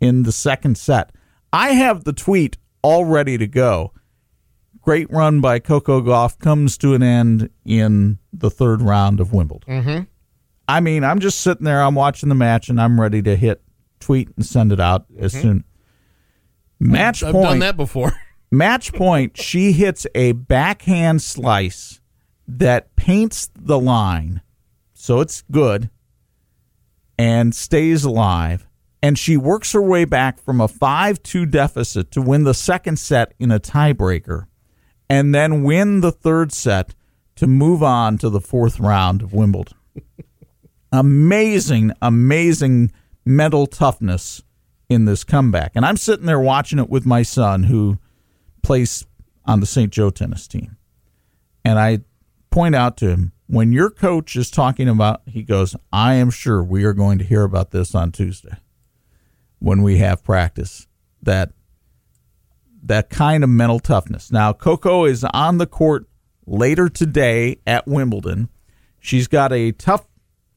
in 0.02 0.24
the 0.24 0.32
second 0.32 0.80
set. 0.80 1.12
I 1.54 1.74
have 1.74 2.06
the 2.06 2.14
tweet 2.14 2.58
all 2.82 3.06
ready 3.06 3.38
to 3.38 3.46
go. 3.46 3.94
Great 4.82 5.12
run 5.12 5.42
by 5.42 5.60
Coco 5.60 6.02
Gauff 6.02 6.40
comes 6.40 6.76
to 6.80 6.96
an 6.96 7.04
end 7.04 7.52
in 7.64 8.18
the 8.34 8.50
third 8.50 8.82
round 8.82 9.20
of 9.20 9.32
Wimbledon. 9.34 9.84
Mm-hmm. 9.84 10.04
I 10.68 10.80
mean, 10.80 11.04
I'm 11.04 11.20
just 11.20 11.42
sitting 11.42 11.66
there, 11.66 11.84
I'm 11.84 11.94
watching 11.94 12.30
the 12.30 12.36
match, 12.36 12.68
and 12.68 12.82
I'm 12.82 13.00
ready 13.00 13.22
to 13.22 13.36
hit 13.36 13.62
tweet 14.00 14.30
and 14.36 14.44
send 14.44 14.72
it 14.72 14.80
out 14.80 15.06
as 15.20 15.34
soon. 15.34 15.66
Match 16.80 17.22
I've 17.22 17.32
point. 17.34 17.48
done 17.48 17.60
that 17.60 17.78
before. 17.78 18.12
Match 18.52 18.94
point. 18.94 19.38
She 19.38 19.74
hits 19.74 20.08
a 20.16 20.32
backhand 20.32 21.22
slice 21.22 22.00
that 22.48 22.96
paints 22.96 23.50
the 23.54 23.80
line, 23.80 24.42
so 24.94 25.20
it's 25.20 25.44
good, 25.52 25.90
and 27.18 27.54
stays 27.54 28.04
alive. 28.04 28.68
and 29.04 29.18
she 29.18 29.38
works 29.38 29.74
her 29.74 29.82
way 29.82 30.06
back 30.06 30.40
from 30.40 30.60
a 30.60 30.68
5 30.68 31.22
2 31.22 31.46
deficit 31.46 32.10
to 32.12 32.22
win 32.22 32.44
the 32.46 32.54
second 32.54 32.98
set 32.98 33.34
in 33.40 33.52
a 33.52 33.60
tiebreaker, 33.60 34.48
and 35.10 35.36
then 35.36 35.64
win 35.64 36.02
the 36.02 36.12
third 36.12 36.52
set 36.52 36.96
to 37.36 37.46
move 37.48 37.84
on 37.84 38.18
to 38.18 38.30
the 38.30 38.42
fourth 38.42 38.80
round 38.80 39.22
of 39.22 39.34
Wimbledon. 39.34 39.78
amazing, 40.92 41.92
amazing 42.02 42.92
mental 43.24 43.68
toughness 43.68 44.42
in 44.90 45.06
this 45.06 45.24
comeback. 45.24 45.74
And 45.76 45.86
I'm 45.86 45.98
sitting 45.98 46.26
there 46.26 46.40
watching 46.40 46.80
it 46.80 46.90
with 46.90 47.06
my 47.06 47.22
son 47.22 47.64
who 47.64 48.00
plays 48.68 49.06
on 49.46 49.62
the 49.62 49.66
St. 49.66 49.92
Joe 49.92 50.10
tennis 50.10 50.46
team. 50.46 50.76
And 51.64 51.80
I 51.80 52.02
point 52.50 52.76
out 52.76 52.98
to 52.98 53.10
him, 53.10 53.32
when 53.48 53.72
your 53.72 53.90
coach 53.90 54.36
is 54.36 54.52
talking 54.52 54.90
about, 54.90 55.22
he 55.26 55.42
goes, 55.42 55.74
I 55.94 56.16
am 56.16 56.30
sure 56.30 56.62
we 56.62 56.84
are 56.84 56.94
going 56.94 57.18
to 57.18 57.24
hear 57.24 57.44
about 57.44 57.72
this 57.72 57.96
on 57.96 58.12
Tuesday 58.12 58.58
when 59.60 59.84
we 59.84 60.00
have 60.00 60.22
practice. 60.22 60.86
That 61.24 61.54
that 62.84 63.10
kind 63.10 63.44
of 63.44 63.50
mental 63.50 63.80
toughness. 63.80 64.32
Now, 64.32 64.52
Coco 64.54 65.06
is 65.06 65.24
on 65.24 65.58
the 65.58 65.66
court 65.66 66.08
later 66.46 66.90
today 66.90 67.60
at 67.66 67.88
Wimbledon. 67.88 68.50
She's 69.00 69.28
got 69.28 69.54
a 69.54 69.72
tough 69.72 70.08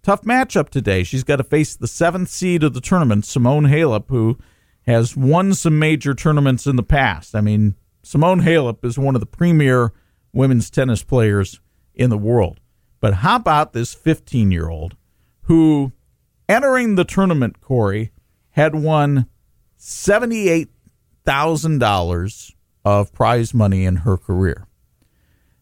tough 0.02 0.22
matchup 0.22 0.68
today. 0.68 1.04
She's 1.04 1.24
got 1.24 1.36
to 1.36 1.44
face 1.44 1.76
the 1.76 1.86
seventh 1.86 2.28
seed 2.28 2.64
of 2.64 2.74
the 2.74 2.80
tournament, 2.80 3.24
Simona 3.24 3.68
Halep, 3.68 4.08
who 4.08 4.36
has 4.82 5.16
won 5.16 5.54
some 5.54 5.78
major 5.78 6.12
tournaments 6.12 6.66
in 6.66 6.74
the 6.74 6.82
past. 6.82 7.36
I 7.36 7.40
mean, 7.40 7.76
Simona 8.02 8.42
Halep 8.42 8.84
is 8.84 8.98
one 8.98 9.14
of 9.14 9.20
the 9.20 9.26
premier 9.26 9.92
women's 10.32 10.70
tennis 10.70 11.02
players 11.02 11.60
in 11.94 12.10
the 12.10 12.18
world. 12.18 12.60
But 13.00 13.14
how 13.14 13.36
about 13.36 13.72
this 13.72 13.94
15 13.94 14.50
year 14.50 14.68
old 14.68 14.96
who, 15.42 15.92
entering 16.48 16.94
the 16.94 17.04
tournament, 17.04 17.60
Corey, 17.60 18.12
had 18.50 18.74
won 18.74 19.26
$78,000 19.78 22.54
of 22.84 23.12
prize 23.12 23.54
money 23.54 23.84
in 23.84 23.96
her 23.96 24.16
career? 24.16 24.66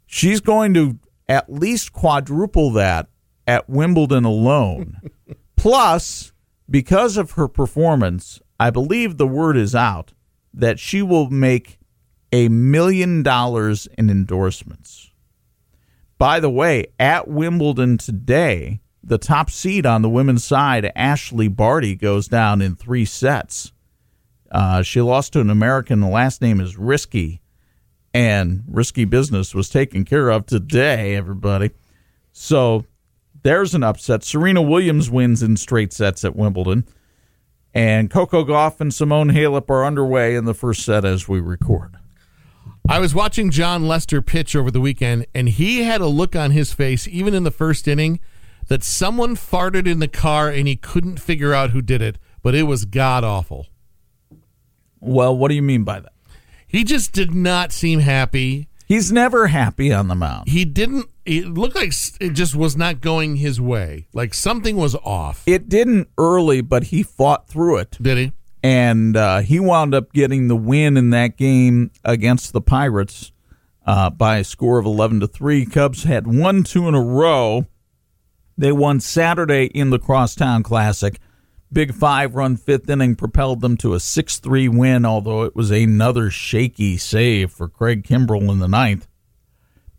She's 0.07 0.41
going 0.41 0.75
to 0.75 0.99
at 1.29 1.53
least 1.53 1.93
quadruple 1.93 2.71
that 2.73 3.09
at 3.47 3.69
Wimbledon 3.69 4.25
alone. 4.25 5.01
Plus, 5.57 6.33
because 6.71 7.17
of 7.17 7.33
her 7.33 7.49
performance, 7.49 8.41
I 8.61 8.71
believe 8.71 9.17
the 9.17 9.27
word 9.27 9.57
is 9.57 9.75
out 9.75 10.13
that 10.55 10.79
she 10.79 11.03
will 11.03 11.31
make 11.31 11.78
a 12.33 12.49
million 12.49 13.23
dollars 13.23 13.89
in 13.97 14.11
endorsements. 14.11 15.11
By 16.19 16.41
the 16.41 16.51
way, 16.51 16.87
at 16.99 17.29
Wimbledon 17.29 17.99
today, 17.99 18.81
the 19.03 19.19
top 19.19 19.51
seed 19.51 19.87
on 19.87 20.03
the 20.03 20.09
women's 20.09 20.45
side, 20.45 20.91
Ashleigh 20.97 21.55
Barty, 21.55 21.95
goes 21.95 22.29
down 22.29 22.61
in 22.61 22.75
three 22.75 23.05
sets. 23.05 23.73
Uh, 24.51 24.83
she 24.83 25.01
lost 25.01 25.33
to 25.35 25.41
an 25.41 25.51
American. 25.51 26.01
The 26.01 26.09
last 26.09 26.43
name 26.43 26.61
is 26.61 26.77
Riske, 26.77 27.39
and 28.13 28.65
Risky 28.67 29.05
Business 29.05 29.55
was 29.55 29.69
taken 29.69 30.05
care 30.05 30.29
of 30.31 30.47
today, 30.47 31.15
everybody. 31.15 31.71
So 32.33 32.85
there's 33.43 33.75
an 33.75 33.85
upset. 33.85 34.25
Serena 34.25 34.61
Williams 34.63 35.11
wins 35.11 35.43
in 35.43 35.57
straight 35.57 35.93
sets 35.93 36.25
at 36.25 36.37
Wimbledon. 36.37 36.85
And 37.75 38.11
Coco 38.11 38.45
Gauff 38.45 38.81
and 38.81 38.91
Simona 38.91 39.33
Halep 39.33 39.71
are 39.71 39.85
underway 39.85 40.35
in 40.35 40.47
the 40.47 40.55
first 40.55 40.85
set 40.85 41.05
as 41.05 41.29
we 41.29 41.41
record. 41.41 41.97
I 42.91 43.01
was 43.01 43.15
watching 43.15 43.51
Jon 43.51 43.87
Lester 43.87 44.23
pitch 44.23 44.57
over 44.57 44.71
the 44.71 44.81
weekend, 44.81 45.27
and 45.35 45.47
he 45.51 45.83
had 45.83 46.01
a 46.01 46.07
look 46.07 46.35
on 46.35 46.53
his 46.53 46.73
face, 46.73 47.07
even 47.07 47.35
in 47.35 47.43
the 47.43 47.51
first 47.51 47.87
inning, 47.87 48.19
that 48.69 48.83
someone 48.83 49.37
farted 49.37 49.87
in 49.87 49.99
the 49.99 50.09
car 50.09 50.49
and 50.49 50.67
he 50.67 50.75
couldn't 50.75 51.21
figure 51.21 51.53
out 51.53 51.71
who 51.71 51.83
did 51.83 52.01
it, 52.01 52.17
but 52.43 52.55
it 52.55 52.63
was 52.63 52.87
god 52.87 53.25
awful. 53.25 53.67
Well, 55.01 55.37
what 55.37 55.49
do 55.49 55.55
you 55.55 55.63
mean 55.63 55.85
by 55.85 56.01
that? 56.01 56.13
He 56.67 56.83
just 56.83 57.13
did 57.13 57.35
not 57.35 57.73
seem 57.73 58.01
happy. 58.01 58.69
He's 58.87 59.13
never 59.13 59.49
happy 59.49 59.93
on 59.93 60.09
the 60.09 60.15
mound. 60.15 60.49
He 60.49 60.65
didn't. 60.65 61.11
It 61.27 61.45
looked 61.47 61.77
like 61.77 61.93
it 62.21 62.31
just 62.31 62.57
was 62.57 62.75
not 62.75 63.03
going 63.03 63.37
his 63.37 63.61
way. 63.61 64.07
Like 64.15 64.33
something 64.33 64.77
was 64.77 64.95
off. 64.97 65.43
It 65.47 65.69
didn't 65.69 66.09
early, 66.17 66.63
but 66.63 66.85
he 66.85 67.03
fought 67.03 67.49
through 67.49 67.77
it. 67.77 67.99
Did 68.01 68.17
he? 68.17 68.33
And 68.63 69.17
uh, 69.17 69.39
he 69.41 69.61
wound 69.61 69.95
up 69.95 70.13
getting 70.13 70.49
the 70.49 70.57
win 70.57 70.97
in 70.97 71.11
that 71.11 71.37
game 71.37 71.91
against 72.05 72.53
the 72.53 72.61
Pirates 72.61 73.31
uh, 73.87 74.11
by 74.11 74.39
a 74.39 74.45
score 74.45 74.79
of 74.79 74.87
eleven 74.87 75.21
to 75.21 75.27
three. 75.27 75.65
Cubs 75.65 76.03
had 76.05 76.27
won 76.27 76.65
two 76.65 76.89
in 76.89 76.95
a 76.95 77.01
row. 77.01 77.67
They 78.57 78.73
won 78.73 78.99
Saturday 78.99 79.67
in 79.67 79.91
the 79.91 79.99
Crosstown 80.01 80.63
Classic. 80.65 81.21
Big 81.73 81.95
five 81.95 82.35
run 82.35 82.57
fifth 82.57 82.89
inning 82.91 83.15
propelled 83.15 83.61
them 83.61 83.77
to 83.77 83.95
a 83.95 84.01
6 84.01 84.39
3 84.39 84.69
win, 84.69 85.05
although 85.05 85.43
it 85.43 85.55
was 85.55 85.71
another 85.71 86.31
shaky 86.31 86.97
save 86.97 87.53
for 87.53 87.69
Craig 87.69 88.05
Kimbrel 88.05 88.51
in 88.51 88.59
the 88.59 88.67
ninth. 88.69 89.07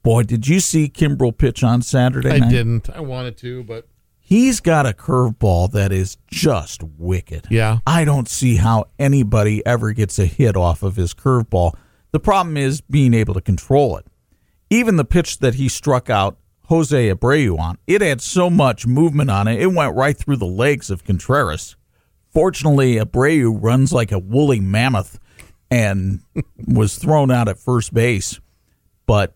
Boy, 0.01 0.23
did 0.23 0.47
you 0.47 0.59
see 0.59 0.89
Kimbrel 0.89 1.37
pitch 1.37 1.63
on 1.63 1.81
Saturday 1.83 2.31
I 2.31 2.39
night? 2.39 2.49
didn't. 2.49 2.89
I 2.89 3.01
wanted 3.01 3.37
to, 3.37 3.63
but 3.63 3.87
He's 4.29 4.59
got 4.59 4.85
a 4.85 4.93
curveball 4.93 5.71
that 5.71 5.91
is 5.91 6.15
just 6.27 6.83
wicked. 6.83 7.47
Yeah. 7.49 7.79
I 7.87 8.05
don't 8.05 8.29
see 8.29 8.57
how 8.57 8.85
anybody 8.99 9.65
ever 9.65 9.91
gets 9.91 10.19
a 10.19 10.27
hit 10.27 10.55
off 10.55 10.83
of 10.83 10.97
his 10.97 11.15
curveball. 11.15 11.73
The 12.11 12.19
problem 12.19 12.55
is 12.55 12.79
being 12.79 13.15
able 13.15 13.33
to 13.33 13.41
control 13.41 13.97
it. 13.97 14.05
Even 14.69 14.97
the 14.97 15.03
pitch 15.03 15.39
that 15.39 15.55
he 15.55 15.67
struck 15.67 16.11
out 16.11 16.37
Jose 16.65 17.11
Abreu 17.11 17.57
on, 17.57 17.79
it 17.87 18.01
had 18.01 18.21
so 18.21 18.51
much 18.51 18.85
movement 18.85 19.31
on 19.31 19.47
it, 19.47 19.59
it 19.59 19.73
went 19.73 19.95
right 19.95 20.15
through 20.15 20.37
the 20.37 20.45
legs 20.45 20.91
of 20.91 21.03
Contreras. 21.03 21.75
Fortunately, 22.31 22.97
Abreu 22.97 23.57
runs 23.59 23.91
like 23.91 24.11
a 24.11 24.19
woolly 24.19 24.59
mammoth 24.59 25.17
and 25.71 26.21
was 26.67 26.99
thrown 26.99 27.31
out 27.31 27.47
at 27.47 27.57
first 27.57 27.95
base. 27.95 28.39
But 29.07 29.33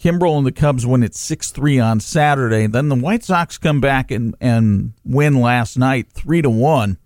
Kimbrel 0.00 0.38
and 0.38 0.46
the 0.46 0.52
Cubs 0.52 0.86
win 0.86 1.02
at 1.02 1.14
6 1.14 1.50
3 1.50 1.78
on 1.78 2.00
Saturday. 2.00 2.66
Then 2.66 2.88
the 2.88 2.94
White 2.94 3.22
Sox 3.22 3.58
come 3.58 3.80
back 3.80 4.10
and, 4.10 4.34
and 4.40 4.94
win 5.04 5.40
last 5.40 5.76
night 5.76 6.10
3 6.12 6.42
to 6.42 6.50
1 6.50 6.98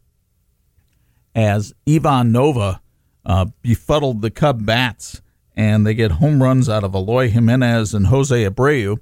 as 1.34 1.74
Ivan 1.88 2.30
Nova 2.30 2.80
uh, 3.26 3.46
befuddled 3.62 4.22
the 4.22 4.30
Cub 4.30 4.64
bats 4.64 5.20
and 5.56 5.84
they 5.84 5.94
get 5.94 6.12
home 6.12 6.42
runs 6.42 6.68
out 6.68 6.84
of 6.84 6.94
Eloy 6.94 7.30
Jimenez 7.30 7.94
and 7.94 8.08
Jose 8.08 8.48
Abreu. 8.48 8.98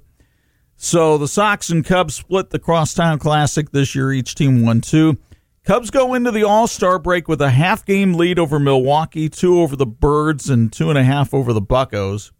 So 0.75 1.17
the 1.17 1.27
Sox 1.27 1.69
and 1.69 1.85
Cubs 1.85 2.15
split 2.15 2.49
the 2.49 2.59
Crosstown 2.59 3.19
Classic 3.19 3.71
this 3.71 3.93
year. 3.93 4.11
Each 4.11 4.33
team 4.33 4.63
won 4.63 4.81
two. 4.81 5.17
Cubs 5.65 5.91
go 5.91 6.13
into 6.13 6.31
the 6.31 6.43
All 6.43 6.67
Star 6.67 6.99
break 6.99 7.27
with 7.27 7.41
a 7.41 7.51
half 7.51 7.85
game 7.85 8.15
lead 8.15 8.37
over 8.37 8.59
Milwaukee, 8.59 9.29
two 9.29 9.61
over 9.61 9.75
the 9.75 9.85
Birds, 9.85 10.49
and 10.49 10.73
two 10.73 10.89
and 10.89 10.97
a 10.97 11.03
half 11.03 11.33
over 11.33 11.53
the 11.53 11.61
Buckos. 11.61 12.31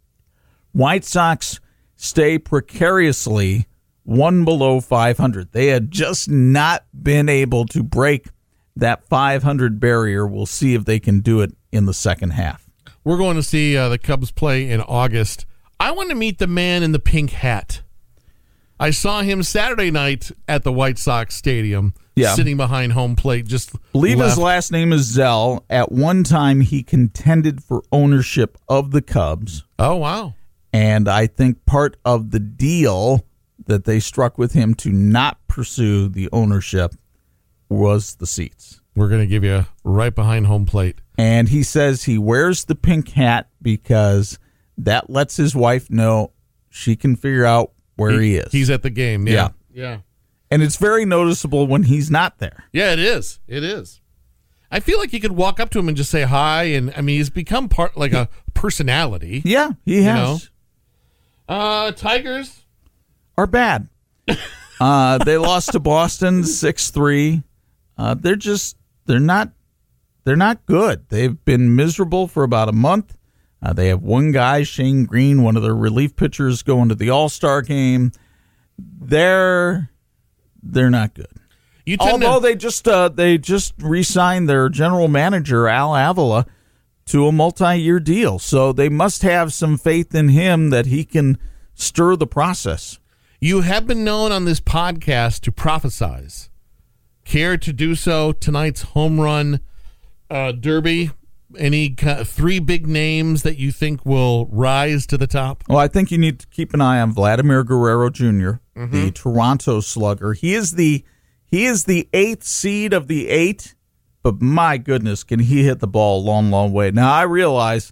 White 0.73 1.05
Sox 1.05 1.59
stay 1.95 2.37
precariously 2.37 3.67
one 4.03 4.43
below 4.43 4.81
500. 4.81 5.51
They 5.53 5.67
had 5.67 5.89
just 5.91 6.29
not 6.29 6.83
been 7.01 7.29
able 7.29 7.65
to 7.67 7.81
break 7.83 8.27
that 8.75 9.07
500 9.07 9.79
barrier. 9.79 10.27
We'll 10.27 10.45
see 10.45 10.73
if 10.73 10.83
they 10.85 10.99
can 10.99 11.21
do 11.21 11.39
it 11.41 11.55
in 11.71 11.85
the 11.85 11.93
second 11.93 12.31
half. 12.31 12.69
we're 13.03 13.17
going 13.17 13.35
to 13.37 13.43
see 13.43 13.77
uh, 13.77 13.89
the 13.89 13.97
Cubs 13.97 14.31
play 14.31 14.69
in 14.69 14.81
August. 14.81 15.45
I 15.79 15.91
want 15.91 16.09
to 16.09 16.15
meet 16.15 16.37
the 16.39 16.47
man 16.47 16.83
in 16.83 16.91
the 16.91 16.99
pink 16.99 17.31
hat. 17.31 17.81
I 18.79 18.89
saw 18.89 19.21
him 19.21 19.43
Saturday 19.43 19.91
night 19.91 20.31
at 20.47 20.63
the 20.63 20.71
White 20.71 20.97
Sox 20.97 21.35
Stadium, 21.35 21.93
Yeah. 22.15 22.33
sitting 22.35 22.57
behind 22.57 22.93
home 22.93 23.15
plate. 23.15 23.45
Just 23.47 23.71
believe 23.93 24.17
left. 24.17 24.31
his 24.31 24.37
last 24.39 24.71
name 24.71 24.91
is 24.91 25.03
Zell. 25.05 25.63
At 25.69 25.91
one 25.91 26.23
time, 26.23 26.61
he 26.61 26.83
contended 26.83 27.63
for 27.63 27.83
ownership 27.91 28.57
of 28.67 28.91
the 28.91 29.01
Cubs. 29.01 29.63
Oh 29.79 29.95
wow! 29.97 30.33
And 30.73 31.07
I 31.07 31.27
think 31.27 31.65
part 31.65 31.97
of 32.03 32.31
the 32.31 32.39
deal 32.39 33.25
that 33.67 33.85
they 33.85 33.99
struck 33.99 34.37
with 34.37 34.53
him 34.53 34.73
to 34.75 34.89
not 34.91 35.37
pursue 35.47 36.09
the 36.09 36.27
ownership 36.33 36.95
was 37.69 38.15
the 38.15 38.25
seats. 38.27 38.81
We're 38.95 39.07
going 39.09 39.21
to 39.21 39.27
give 39.27 39.43
you 39.43 39.65
right 39.83 40.13
behind 40.13 40.47
home 40.47 40.65
plate. 40.65 40.99
And 41.17 41.49
he 41.49 41.63
says 41.63 42.03
he 42.03 42.17
wears 42.17 42.65
the 42.65 42.75
pink 42.75 43.09
hat 43.09 43.49
because 43.61 44.39
that 44.79 45.09
lets 45.09 45.37
his 45.37 45.55
wife 45.55 45.89
know 45.89 46.31
she 46.69 46.95
can 46.95 47.15
figure 47.15 47.45
out 47.45 47.71
where 47.95 48.19
he, 48.19 48.35
is. 48.37 48.51
He's 48.51 48.69
at 48.71 48.81
the 48.81 48.89
game. 48.89 49.27
Yeah. 49.27 49.49
Yeah. 49.71 49.83
yeah, 49.83 49.97
and 50.51 50.61
it's 50.63 50.77
very 50.77 51.05
noticeable 51.05 51.67
when 51.67 51.83
he's 51.83 52.09
not 52.11 52.39
there. 52.39 52.63
yeah. 52.73 52.93
It 52.93 52.99
is. 52.99 53.39
It 53.47 53.63
is. 53.63 54.01
I 54.71 54.79
feel 54.79 54.97
like 54.97 55.13
you 55.13 55.19
could 55.19 55.33
walk 55.33 55.59
up 55.59 55.69
to 55.71 55.79
him 55.79 55.87
and 55.87 55.95
just 55.95 56.09
say 56.09 56.23
hi, 56.23 56.63
and 56.63 56.91
I 56.97 57.01
mean, 57.01 57.17
he's 57.17 57.29
become 57.29 57.69
part 57.69 57.95
like 57.95 58.11
a 58.13 58.27
personality. 58.55 59.43
Yeah, 59.45 59.73
he 59.85 59.97
You 59.97 60.03
has. 60.03 60.15
know? 60.15 60.39
Uh, 61.53 61.91
Tigers. 61.91 62.63
Are 63.37 63.45
bad. 63.45 63.87
uh, 64.81 65.19
they 65.19 65.37
lost 65.37 65.73
to 65.73 65.79
Boston 65.79 66.43
six 66.43 66.89
three. 66.89 67.43
Uh, 67.95 68.15
they're 68.15 68.35
just 68.35 68.75
they're 69.05 69.19
not 69.19 69.51
they're 70.23 70.35
not 70.35 70.65
good. 70.65 71.07
They've 71.09 71.45
been 71.45 71.75
miserable 71.75 72.27
for 72.27 72.41
about 72.41 72.69
a 72.69 72.73
month. 72.73 73.15
Uh, 73.61 73.71
they 73.71 73.89
have 73.89 74.01
one 74.01 74.31
guy, 74.31 74.63
Shane 74.63 75.05
Greene, 75.05 75.43
one 75.43 75.55
of 75.55 75.61
their 75.61 75.75
relief 75.75 76.15
pitchers, 76.15 76.63
going 76.63 76.89
to 76.89 76.95
the 76.95 77.11
All 77.11 77.29
Star 77.29 77.61
game. 77.61 78.13
They're 78.79 79.91
they're 80.63 80.89
not 80.89 81.13
good. 81.13 81.27
Although 81.99 82.39
to, 82.39 82.41
they 82.41 82.55
just 82.55 82.87
uh, 82.87 83.09
they 83.09 83.37
just 83.37 83.75
re-signed 83.77 84.49
their 84.49 84.69
general 84.69 85.07
manager 85.07 85.67
Al 85.67 85.95
Avila 85.95 86.47
to 87.05 87.27
a 87.27 87.31
multi-year 87.31 87.99
deal, 87.99 88.39
so 88.39 88.71
they 88.71 88.89
must 88.89 89.21
have 89.23 89.51
some 89.53 89.77
faith 89.77 90.15
in 90.15 90.29
him 90.29 90.69
that 90.69 90.85
he 90.85 91.03
can 91.03 91.37
stir 91.75 92.15
the 92.15 92.27
process. 92.27 92.99
you 93.41 93.61
have 93.61 93.85
been 93.85 94.03
known 94.05 94.31
on 94.31 94.45
this 94.45 94.61
podcast 94.61 95.41
to 95.41 95.51
prophesize. 95.51 96.47
Care 97.25 97.57
to 97.57 97.73
do 97.73 97.93
so 97.95 98.31
tonight's 98.31 98.83
home 98.83 99.19
run 99.19 99.59
uh, 100.29 100.51
derby? 100.53 101.11
Any 101.57 101.89
three 102.23 102.59
big 102.59 102.87
names 102.87 103.43
that 103.43 103.57
you 103.57 103.71
think 103.71 104.05
will 104.05 104.47
rise 104.47 105.05
to 105.07 105.17
the 105.17 105.27
top? 105.27 105.63
Well, 105.69 105.77
I 105.77 105.87
think 105.87 106.09
you 106.09 106.17
need 106.17 106.39
to 106.39 106.47
keep 106.47 106.73
an 106.73 106.81
eye 106.81 106.99
on 106.99 107.11
Vladimir 107.13 107.63
Guerrero 107.63 108.09
junior 108.09 108.59
the 108.75 109.11
Toronto 109.11 109.79
Slugger. 109.81 110.33
He 110.33 110.53
is 110.55 110.71
the 110.71 111.03
he 111.45 111.65
is 111.65 111.83
the 111.83 112.09
eighth 112.11 112.43
seed 112.43 112.91
of 112.93 113.07
the 113.07 113.29
eight, 113.29 113.75
but 114.23 114.41
my 114.41 114.77
goodness, 114.77 115.23
can 115.23 115.39
he 115.39 115.63
hit 115.63 115.79
the 115.79 115.87
ball 115.87 116.19
a 116.19 116.23
long, 116.23 116.49
long 116.49 116.71
way? 116.71 116.89
Now 116.91 117.13
I 117.13 117.23
realize 117.23 117.91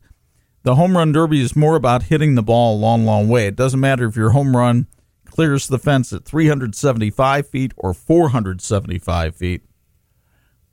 the 0.63 0.75
home 0.75 0.97
run 0.97 1.11
derby 1.11 1.41
is 1.41 1.55
more 1.55 1.75
about 1.75 2.03
hitting 2.03 2.35
the 2.35 2.43
ball 2.43 2.75
a 2.75 2.79
long, 2.79 3.05
long 3.05 3.27
way. 3.27 3.47
It 3.47 3.55
doesn't 3.55 3.79
matter 3.79 4.05
if 4.05 4.15
your 4.15 4.31
home 4.31 4.55
run 4.55 4.87
clears 5.25 5.67
the 5.67 5.79
fence 5.79 6.11
at 6.13 6.25
375 6.25 7.47
feet 7.47 7.73
or 7.77 7.93
475 7.93 9.35
feet, 9.35 9.63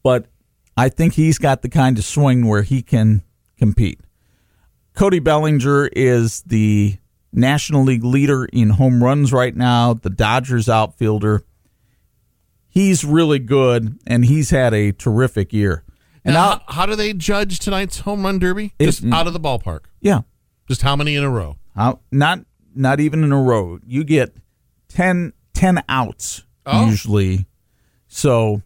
but 0.02 0.26
I 0.76 0.88
think 0.88 1.14
he's 1.14 1.38
got 1.38 1.62
the 1.62 1.68
kind 1.68 1.98
of 1.98 2.04
swing 2.04 2.46
where 2.46 2.62
he 2.62 2.82
can 2.82 3.22
compete. 3.58 4.00
Cody 4.94 5.18
Bellinger 5.18 5.88
is 5.88 6.42
the 6.42 6.98
National 7.32 7.84
League 7.84 8.04
leader 8.04 8.46
in 8.46 8.70
home 8.70 9.02
runs 9.02 9.32
right 9.32 9.54
now, 9.54 9.94
the 9.94 10.10
Dodgers 10.10 10.68
outfielder. 10.68 11.44
He's 12.78 13.04
really 13.04 13.40
good, 13.40 13.98
and 14.06 14.24
he's 14.24 14.50
had 14.50 14.72
a 14.72 14.92
terrific 14.92 15.52
year. 15.52 15.82
And 16.24 16.34
Now, 16.34 16.62
how, 16.68 16.74
how 16.74 16.86
do 16.86 16.94
they 16.94 17.12
judge 17.12 17.58
tonight's 17.58 17.98
home 18.00 18.22
run 18.22 18.38
derby? 18.38 18.72
It- 18.78 18.86
Just 18.86 19.04
out 19.06 19.26
of 19.26 19.32
the 19.32 19.40
ballpark. 19.40 19.86
yeah, 20.00 20.20
Just 20.68 20.82
how 20.82 20.94
many 20.94 21.16
in 21.16 21.24
a 21.24 21.30
row? 21.30 21.56
how, 21.74 21.98
not 22.12 22.44
not 22.76 23.00
even 23.00 23.24
in 23.24 23.32
a 23.32 23.42
row. 23.42 23.80
You 23.84 24.04
get 24.04 24.36
10, 24.90 25.32
10 25.54 25.82
outs 25.88 26.44
Oh. 26.66 26.86
usually. 26.86 27.46
So, 28.06 28.62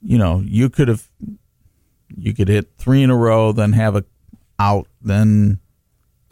you 0.00 0.16
know, 0.16 0.40
you 0.40 0.70
could 0.70 0.88
have 0.88 1.10
you 2.16 2.32
could 2.32 2.48
hit 2.48 2.72
three 2.78 3.02
in 3.02 3.10
a 3.10 3.16
row, 3.16 3.52
then 3.52 3.72
have 3.74 3.96
a 3.96 4.04
out, 4.58 4.86
then 5.02 5.58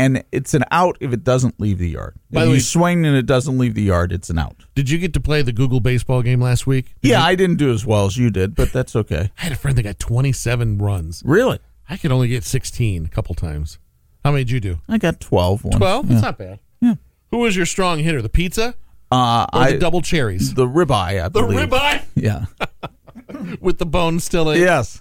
and 0.01 0.25
it's 0.33 0.55
an 0.55 0.65
out 0.71 0.97
if 1.01 1.13
it 1.13 1.23
doesn't 1.25 1.61
leave 1.61 1.79
the 1.79 1.89
yard. 1.91 2.17
By 2.31 2.41
if 2.41 2.45
the 2.45 2.49
you 2.51 2.55
way- 2.55 2.59
swing 2.61 3.07
and 3.07 3.17
it 3.17 3.27
doesn't 3.27 3.57
leave 3.59 3.75
the 3.75 3.83
yard, 3.83 4.13
it's 4.13 4.31
an 4.31 4.39
out. 4.39 4.65
Did 4.75 4.91
you 4.91 4.99
get 4.99 5.13
to 5.15 5.21
play 5.21 5.43
the 5.43 5.53
Google 5.53 5.81
baseball 5.81 6.23
game 6.23 6.41
last 6.41 6.67
week? 6.67 6.95
Did 7.03 7.11
yeah, 7.11 7.19
you- 7.21 7.25
I 7.27 7.35
didn't 7.35 7.57
do 7.57 7.71
as 7.73 7.85
well 7.87 8.07
as 8.07 8.17
you 8.17 8.31
did, 8.31 8.55
but 8.55 8.73
that's 8.73 8.97
okay. 8.97 9.31
I 9.39 9.43
had 9.43 9.53
a 9.53 9.57
friend 9.57 9.77
that 9.79 9.83
got 9.83 9.99
27 9.99 10.79
runs. 10.79 11.23
Really? 11.25 11.59
I 11.89 11.97
could 11.97 12.13
only 12.13 12.29
get 12.29 12.45
16 12.45 13.05
a 13.07 13.09
couple 13.09 13.35
times. 13.35 13.79
How 14.25 14.31
many 14.33 14.45
did 14.45 14.51
you 14.53 14.61
do? 14.61 14.79
I 14.89 14.99
got 14.99 15.19
12 15.21 15.65
once. 15.65 15.77
12? 15.77 16.07
Yeah. 16.07 16.13
That's 16.13 16.23
not 16.23 16.39
bad. 16.39 16.59
Yeah. 16.81 16.95
Who 17.31 17.39
was 17.39 17.57
your 17.57 17.67
strong 17.67 17.99
hitter? 18.01 18.21
The 18.23 18.29
pizza 18.29 18.75
Uh, 19.11 19.47
or 19.53 19.61
I, 19.61 19.73
the 19.73 19.79
double 19.79 20.03
cherries? 20.03 20.55
the 20.55 20.67
ribeye, 20.67 21.25
I 21.25 21.29
The 21.29 21.41
ribeye 21.43 22.03
Yeah. 22.15 22.45
with 23.61 23.79
the 23.79 23.87
bone 23.87 24.21
still 24.21 24.51
in. 24.51 24.61
yes. 24.61 25.01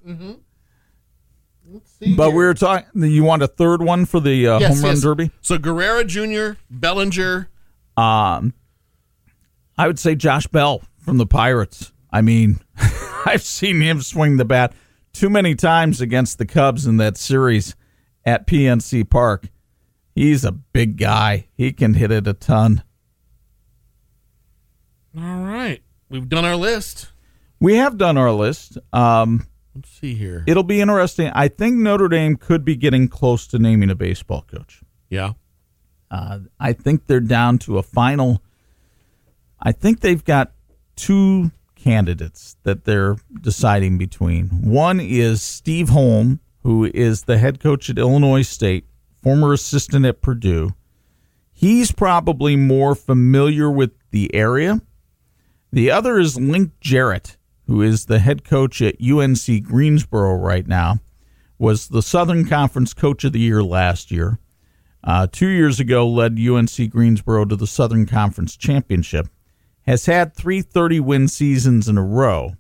See 2.02 2.16
But 2.16 2.28
here. 2.30 2.38
we 2.38 2.44
were 2.46 2.54
talking. 2.54 3.04
You 3.04 3.24
want 3.24 3.44
a 3.44 3.48
third 3.48 3.82
one 3.82 4.06
for 4.06 4.20
the 4.20 4.48
uh, 4.48 4.60
Yes, 4.60 4.76
home 4.76 4.84
run 4.84 4.94
yes. 4.96 5.02
derby? 5.02 5.32
So 5.42 5.58
Guerrero 5.58 6.04
Jr., 6.04 6.60
Bellinger. 6.70 7.50
Um, 7.98 8.54
I 9.78 9.88
would 9.88 10.00
say 10.00 10.16
Josh 10.16 10.48
Bell 10.48 10.82
from 11.00 11.18
the 11.18 11.26
Pirates. 11.26 11.92
I 12.12 12.22
mean, 12.22 12.60
I've 13.26 13.44
seen 13.44 13.82
him 13.82 14.02
swing 14.02 14.38
the 14.38 14.46
bat 14.46 14.74
too 15.14 15.30
many 15.30 15.56
times 15.56 16.00
against 16.02 16.38
the 16.38 16.46
Cubs 16.46 16.86
in 16.88 16.98
that 16.98 17.18
series 17.18 17.76
at 18.26 18.48
PNC 18.48 19.10
Park. 19.10 19.48
He's 20.16 20.44
a 20.46 20.52
big 20.52 20.98
guy. 20.98 21.48
He 21.56 21.72
can 21.74 21.94
hit 21.96 22.12
it 22.12 22.28
a 22.28 22.34
ton. 22.34 22.84
All 25.18 25.44
right. 25.44 25.82
We've 26.10 26.28
done 26.30 26.46
our 26.46 26.56
list. 26.56 27.10
We 27.60 27.76
have 27.76 27.98
done 27.98 28.18
our 28.18 28.32
list. 28.32 28.78
Um, 28.94 29.46
Let's 29.80 30.00
see 30.00 30.14
here. 30.14 30.44
it'll 30.46 30.64
be 30.64 30.82
interesting. 30.82 31.32
I 31.34 31.48
think 31.48 31.76
Notre 31.78 32.10
Dame 32.10 32.36
could 32.36 32.66
be 32.66 32.76
getting 32.76 33.08
close 33.08 33.48
to 33.48 33.60
naming 33.60 33.90
a 33.90 33.96
baseball 33.96 34.42
coach. 34.42 34.82
Yeah. 35.10 35.34
Uh, 36.12 36.40
I 36.60 36.74
think 36.74 37.08
they're 37.08 37.20
down 37.22 37.60
to 37.60 37.78
a 37.78 37.84
final. 37.84 38.42
I 39.62 39.72
think 39.72 40.02
they've 40.02 40.24
got 40.24 40.52
two 40.96 41.52
candidates 41.76 42.58
that 42.64 42.84
they're 42.84 43.16
deciding 43.40 43.98
between. 43.98 44.48
One 44.50 45.00
is 45.00 45.42
Steve 45.42 45.90
Holm, 45.90 46.42
who 46.64 46.92
is 46.94 47.24
the 47.24 47.38
head 47.38 47.62
coach 47.62 47.90
at 47.90 47.98
Illinois 47.98 48.42
State, 48.42 48.86
former 49.22 49.54
assistant 49.54 50.06
at 50.06 50.22
Purdue. 50.22 50.76
He's 51.54 51.92
probably 51.92 52.56
more 52.56 52.96
familiar 52.96 53.70
with 53.70 53.92
the 54.12 54.34
area. 54.36 54.82
The 55.72 55.92
other 55.92 56.18
is 56.18 56.40
Link 56.40 56.72
Jarrett, 56.82 57.38
who 57.70 57.84
is 57.84 58.08
the 58.08 58.18
head 58.18 58.44
coach 58.44 58.82
at 58.82 58.96
UNC 59.00 59.64
Greensboro 59.64 60.34
right 60.34 60.68
now, 60.68 60.98
was 61.60 61.90
the 61.90 62.02
Southern 62.02 62.44
Conference 62.46 62.96
Coach 62.96 63.24
of 63.24 63.32
the 63.32 63.40
Year 63.40 63.62
last 63.62 64.10
year. 64.10 64.40
Uh, 65.04 65.28
two 65.32 65.50
years 65.50 65.80
ago, 65.80 66.10
led 66.10 66.40
UNC 66.40 66.90
Greensboro 66.90 67.46
to 67.46 67.56
the 67.56 67.68
Southern 67.68 68.08
Conference 68.08 68.58
Championship. 68.58 69.28
Has 69.84 70.08
had 70.08 70.34
three 70.34 70.64
30 70.64 71.00
win 71.00 71.28
seasons 71.28 71.88
in 71.88 71.96
a 71.96 72.04
row. 72.04 72.54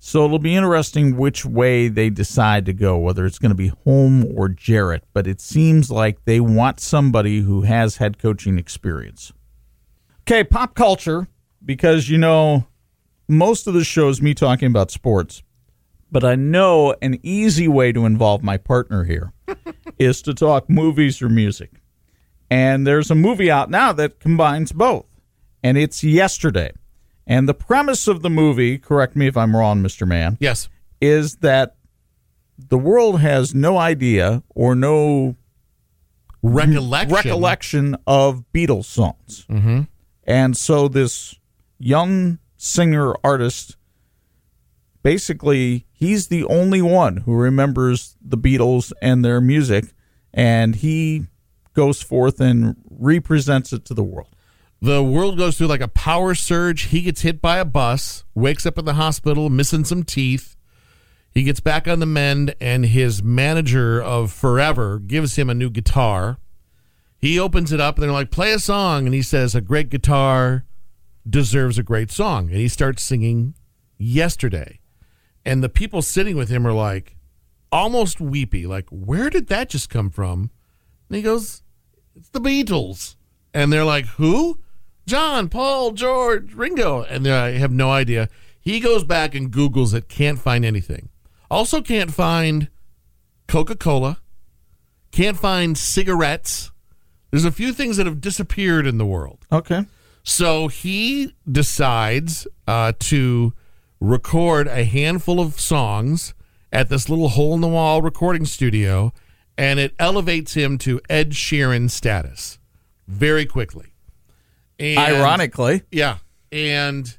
So 0.00 0.24
it'll 0.24 0.40
be 0.40 0.56
interesting 0.56 1.16
which 1.16 1.44
way 1.44 1.86
they 1.86 2.10
decide 2.10 2.66
to 2.66 2.72
go, 2.72 2.98
whether 2.98 3.24
it's 3.24 3.38
going 3.38 3.50
to 3.50 3.56
be 3.56 3.72
Holm 3.84 4.24
or 4.36 4.48
Jarrett. 4.48 5.04
But 5.12 5.28
it 5.28 5.40
seems 5.40 5.92
like 5.92 6.24
they 6.24 6.40
want 6.40 6.80
somebody 6.80 7.40
who 7.42 7.62
has 7.62 7.98
head 7.98 8.18
coaching 8.18 8.58
experience. 8.58 9.32
Okay, 10.22 10.42
pop 10.42 10.74
culture, 10.74 11.28
because 11.64 12.08
you 12.08 12.18
know, 12.18 12.66
most 13.28 13.66
of 13.66 13.74
the 13.74 13.84
show 13.84 14.08
is 14.08 14.22
me 14.22 14.34
talking 14.34 14.66
about 14.68 14.90
sports. 14.90 15.42
But 16.10 16.24
I 16.24 16.36
know 16.36 16.94
an 17.02 17.18
easy 17.22 17.68
way 17.68 17.92
to 17.92 18.06
involve 18.06 18.42
my 18.42 18.56
partner 18.56 19.04
here 19.04 19.32
is 19.98 20.22
to 20.22 20.32
talk 20.32 20.70
movies 20.70 21.20
or 21.20 21.28
music. 21.28 21.82
And 22.50 22.86
there's 22.86 23.10
a 23.10 23.14
movie 23.14 23.50
out 23.50 23.68
now 23.70 23.92
that 23.92 24.18
combines 24.20 24.72
both, 24.72 25.04
and 25.62 25.76
it's 25.76 26.02
Yesterday. 26.02 26.72
And 27.26 27.46
the 27.46 27.52
premise 27.52 28.08
of 28.08 28.22
the 28.22 28.30
movie, 28.30 28.78
correct 28.78 29.14
me 29.16 29.26
if 29.26 29.36
I'm 29.36 29.54
wrong, 29.54 29.82
Mr. 29.82 30.08
Man, 30.08 30.38
Yes. 30.40 30.70
is 30.98 31.36
that 31.36 31.76
the 32.58 32.78
world 32.78 33.20
has 33.20 33.54
no 33.54 33.76
idea 33.76 34.42
or 34.54 34.74
no 34.74 35.36
Recollection. 36.42 37.14
recollection 37.14 37.96
of 38.06 38.44
Beatles 38.54 38.86
songs. 38.86 39.44
Mm-hmm. 39.50 39.82
And 40.24 40.56
so 40.56 40.88
this 40.88 41.34
young 41.78 42.38
singer 42.58 43.14
artist 43.24 43.76
basically 45.02 45.86
he's 45.92 46.28
the 46.28 46.44
only 46.44 46.82
one 46.82 47.18
who 47.18 47.34
remembers 47.34 48.16
the 48.20 48.36
Beatles 48.36 48.92
and 49.00 49.24
their 49.24 49.40
music 49.40 49.86
and 50.34 50.76
he 50.76 51.26
goes 51.72 52.02
forth 52.02 52.40
and 52.40 52.76
represents 52.90 53.72
it 53.72 53.84
to 53.86 53.94
the 53.94 54.02
world. 54.02 54.34
The 54.80 55.02
world 55.02 55.38
goes 55.38 55.56
through 55.56 55.68
like 55.68 55.80
a 55.80 55.88
power 55.88 56.34
surge. 56.34 56.86
He 56.86 57.02
gets 57.02 57.22
hit 57.22 57.40
by 57.40 57.58
a 57.58 57.64
bus, 57.64 58.24
wakes 58.34 58.66
up 58.66 58.78
in 58.78 58.84
the 58.84 58.94
hospital, 58.94 59.50
missing 59.50 59.84
some 59.84 60.04
teeth. 60.04 60.56
He 61.32 61.42
gets 61.42 61.60
back 61.60 61.88
on 61.88 62.00
the 62.00 62.06
mend, 62.06 62.54
and 62.60 62.86
his 62.86 63.22
manager 63.22 64.00
of 64.00 64.32
forever 64.32 64.98
gives 64.98 65.36
him 65.36 65.50
a 65.50 65.54
new 65.54 65.70
guitar. 65.70 66.38
He 67.16 67.38
opens 67.38 67.72
it 67.72 67.80
up, 67.80 67.96
and 67.96 68.04
they're 68.04 68.12
like, 68.12 68.30
play 68.30 68.52
a 68.52 68.58
song. 68.58 69.06
And 69.06 69.14
he 69.14 69.22
says, 69.22 69.54
A 69.54 69.60
great 69.60 69.88
guitar 69.88 70.64
deserves 71.28 71.78
a 71.78 71.82
great 71.82 72.10
song. 72.10 72.48
And 72.48 72.58
he 72.58 72.68
starts 72.68 73.02
singing 73.02 73.54
Yesterday. 73.98 74.80
And 75.44 75.62
the 75.62 75.68
people 75.68 76.02
sitting 76.02 76.36
with 76.36 76.48
him 76.48 76.66
are 76.66 76.72
like, 76.72 77.16
almost 77.72 78.20
weepy, 78.20 78.66
like, 78.66 78.88
where 78.90 79.30
did 79.30 79.48
that 79.48 79.68
just 79.68 79.90
come 79.90 80.10
from? 80.10 80.50
And 81.08 81.16
he 81.16 81.22
goes, 81.22 81.62
It's 82.14 82.28
the 82.30 82.40
Beatles. 82.40 83.16
And 83.52 83.72
they're 83.72 83.84
like, 83.84 84.06
Who? 84.06 84.60
John, 85.06 85.48
Paul, 85.48 85.92
George, 85.92 86.52
Ringo. 86.54 87.02
And 87.02 87.24
they 87.24 87.58
have 87.58 87.72
no 87.72 87.90
idea. 87.90 88.28
He 88.60 88.78
goes 88.80 89.04
back 89.04 89.34
and 89.34 89.50
Googles 89.50 89.94
it, 89.94 90.08
can't 90.08 90.38
find 90.38 90.64
anything. 90.64 91.08
Also, 91.50 91.80
can't 91.80 92.12
find 92.12 92.68
Coca 93.46 93.74
Cola, 93.74 94.20
can't 95.10 95.38
find 95.38 95.78
cigarettes. 95.78 96.70
There's 97.30 97.46
a 97.46 97.52
few 97.52 97.72
things 97.72 97.96
that 97.96 98.06
have 98.06 98.20
disappeared 98.20 98.86
in 98.86 98.98
the 98.98 99.06
world. 99.06 99.46
Okay. 99.50 99.86
So 100.28 100.68
he 100.68 101.34
decides 101.50 102.46
uh, 102.66 102.92
to 102.98 103.54
record 103.98 104.66
a 104.68 104.84
handful 104.84 105.40
of 105.40 105.58
songs 105.58 106.34
at 106.70 106.90
this 106.90 107.08
little 107.08 107.30
hole 107.30 107.54
in 107.54 107.62
the 107.62 107.66
wall 107.68 108.02
recording 108.02 108.44
studio, 108.44 109.14
and 109.56 109.80
it 109.80 109.94
elevates 109.98 110.52
him 110.52 110.76
to 110.78 111.00
Ed 111.08 111.30
Sheeran 111.30 111.90
status 111.90 112.58
very 113.06 113.46
quickly. 113.46 113.94
And, 114.78 114.98
Ironically, 114.98 115.84
yeah. 115.90 116.18
And 116.52 117.16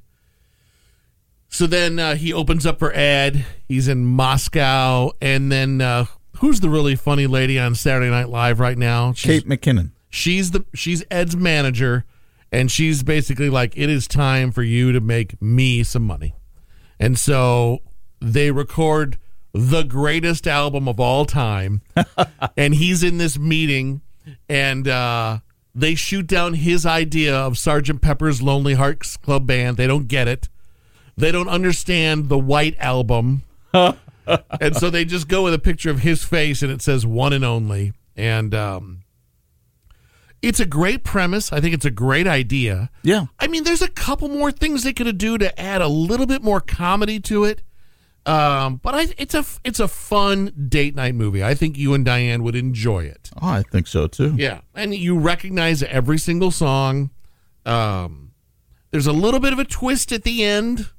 So 1.50 1.66
then 1.66 1.98
uh, 1.98 2.14
he 2.14 2.32
opens 2.32 2.68
up 2.68 2.78
for 2.78 2.94
Ed. 2.94 3.44
He's 3.68 3.88
in 3.88 4.06
Moscow, 4.06 5.14
and 5.20 5.52
then 5.52 5.82
uh, 5.82 6.06
who's 6.38 6.60
the 6.60 6.70
really 6.70 6.96
funny 6.96 7.26
lady 7.26 7.58
on 7.58 7.74
Saturday 7.74 8.12
Night 8.12 8.30
Live 8.30 8.60
right 8.60 8.78
now? 8.78 9.14
She's, 9.14 9.42
Kate 9.42 9.50
McKinnon. 9.50 9.94
she's 10.12 10.52
the 10.52 10.64
she's 10.76 11.04
Ed's 11.10 11.36
manager, 11.36 12.06
and 12.52 12.72
she's 12.72 13.04
basically 13.04 13.50
like, 13.50 13.74
"It 13.76 13.90
is 13.90 14.08
time 14.08 14.52
for 14.52 14.64
you 14.64 14.92
to 14.92 15.00
make 15.00 15.42
me 15.42 15.84
some 15.84 16.04
money," 16.04 16.36
and 17.00 17.18
so 17.18 17.80
they 18.20 18.52
record 18.52 19.18
the 19.54 19.84
greatest 19.84 20.48
album 20.48 20.88
of 20.88 21.00
all 21.00 21.26
time, 21.26 21.82
and 22.58 22.76
he's 22.76 23.04
in 23.04 23.18
this 23.18 23.38
meeting, 23.38 24.02
and 24.48 24.88
uh, 24.88 25.40
they 25.74 25.96
shoot 25.96 26.28
down 26.28 26.56
his 26.56 26.86
idea 26.86 27.36
of 27.36 27.58
Sergeant 27.58 28.02
Pepper's 28.02 28.42
Lonely 28.42 28.74
Hearts 28.74 29.18
Club 29.18 29.48
Band. 29.48 29.78
They 29.78 29.88
don't 29.88 30.08
get 30.08 30.28
it. 30.28 30.50
They 31.16 31.32
don't 31.32 31.50
understand 31.50 32.30
the 32.30 32.40
White 32.40 32.76
Album. 32.80 33.44
and 33.74 34.76
so 34.76 34.90
they 34.90 35.06
just 35.06 35.28
go 35.28 35.44
with 35.44 35.54
a 35.54 35.60
picture 35.60 35.90
of 35.90 36.00
his 36.00 36.24
face 36.24 36.62
and 36.62 36.72
it 36.72 36.82
says 36.82 37.06
one 37.06 37.34
and 37.34 37.44
only. 37.44 37.94
And 38.16 38.54
um, 38.54 38.99
it's 40.42 40.60
a 40.60 40.66
great 40.66 41.04
premise. 41.04 41.52
I 41.52 41.60
think 41.60 41.74
it's 41.74 41.86
a 41.86 41.92
great 41.92 42.28
idea. 42.28 42.90
Yeah. 43.04 43.26
I 43.40 43.48
mean, 43.48 43.64
there's 43.64 43.82
a 43.82 43.88
couple 43.90 44.28
more 44.30 44.52
things 44.52 44.84
they 44.84 44.94
could 44.94 45.18
do 45.18 45.38
to 45.38 45.60
add 45.60 45.82
a 45.82 45.88
little 45.88 46.26
bit 46.26 46.42
more 46.44 46.62
comedy 46.62 47.20
to 47.22 47.44
it. 47.44 47.62
Um, 48.26 48.76
but 48.84 48.94
I, 48.94 49.08
it's 49.18 49.34
a 49.34 49.44
it's 49.64 49.80
a 49.80 49.88
fun 49.88 50.68
date 50.70 50.94
night 50.94 51.16
movie. 51.16 51.44
I 51.44 51.56
think 51.56 51.78
you 51.78 51.94
and 51.94 52.04
Diane 52.06 52.44
would 52.44 52.56
enjoy 52.56 53.06
it. 53.06 53.32
Oh, 53.42 53.48
I 53.48 53.64
think 53.64 53.88
so 53.88 54.08
too. 54.08 54.36
Yeah, 54.38 54.60
and 54.76 54.94
you 54.94 55.18
recognize 55.18 55.82
every 55.84 56.18
single 56.20 56.52
song. 56.52 57.10
Um, 57.66 58.32
there's 58.92 59.08
a 59.08 59.14
little 59.14 59.40
bit 59.40 59.54
of 59.54 59.60
a 59.60 59.64
twist 59.66 60.12
at 60.12 60.24
the 60.24 60.44
end. 60.44 60.90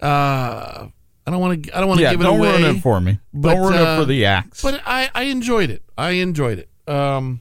Uh, 0.00 0.88
I 1.26 1.30
don't 1.30 1.40
want 1.40 1.64
to. 1.64 1.76
I 1.76 1.80
don't 1.80 1.88
want 1.88 1.98
to 1.98 2.04
Yeah, 2.04 2.12
give 2.12 2.20
it 2.20 2.24
don't 2.24 2.38
away. 2.38 2.62
ruin 2.62 2.76
it 2.76 2.80
for 2.80 3.00
me. 3.00 3.18
but, 3.32 3.54
don't 3.54 3.62
ruin 3.62 3.74
uh, 3.74 3.94
it 3.96 3.98
for 4.00 4.04
the 4.06 4.24
acts. 4.26 4.62
But 4.62 4.80
I, 4.86 5.10
I 5.14 5.24
enjoyed 5.24 5.70
it. 5.70 5.82
I 5.98 6.10
enjoyed 6.12 6.58
it. 6.60 6.68
Um, 6.92 7.40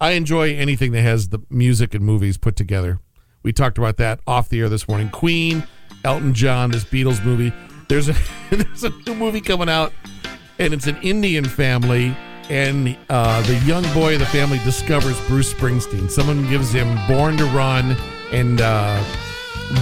I 0.00 0.12
enjoy 0.12 0.54
anything 0.54 0.92
that 0.92 1.02
has 1.02 1.28
the 1.28 1.40
music 1.50 1.94
and 1.94 2.04
movies 2.04 2.36
put 2.36 2.56
together. 2.56 2.98
We 3.42 3.52
talked 3.52 3.78
about 3.78 3.96
that 3.98 4.20
off 4.26 4.48
the 4.48 4.60
air 4.60 4.68
this 4.68 4.88
morning. 4.88 5.08
Queen, 5.10 5.66
Elton 6.04 6.34
John, 6.34 6.70
this 6.70 6.84
Beatles 6.84 7.24
movie. 7.24 7.52
There's 7.88 8.08
a 8.08 8.16
there's 8.50 8.84
a 8.84 8.90
new 9.06 9.14
movie 9.14 9.40
coming 9.40 9.68
out, 9.68 9.92
and 10.58 10.72
it's 10.74 10.86
an 10.86 10.96
Indian 11.02 11.44
family, 11.44 12.16
and 12.48 12.96
uh, 13.08 13.42
the 13.42 13.56
young 13.66 13.82
boy 13.94 14.14
of 14.14 14.20
the 14.20 14.26
family 14.26 14.58
discovers 14.64 15.18
Bruce 15.26 15.52
Springsteen. 15.52 16.10
Someone 16.10 16.48
gives 16.48 16.72
him 16.72 16.98
Born 17.06 17.36
to 17.36 17.44
Run 17.46 17.96
and 18.32 18.60
uh, 18.60 19.02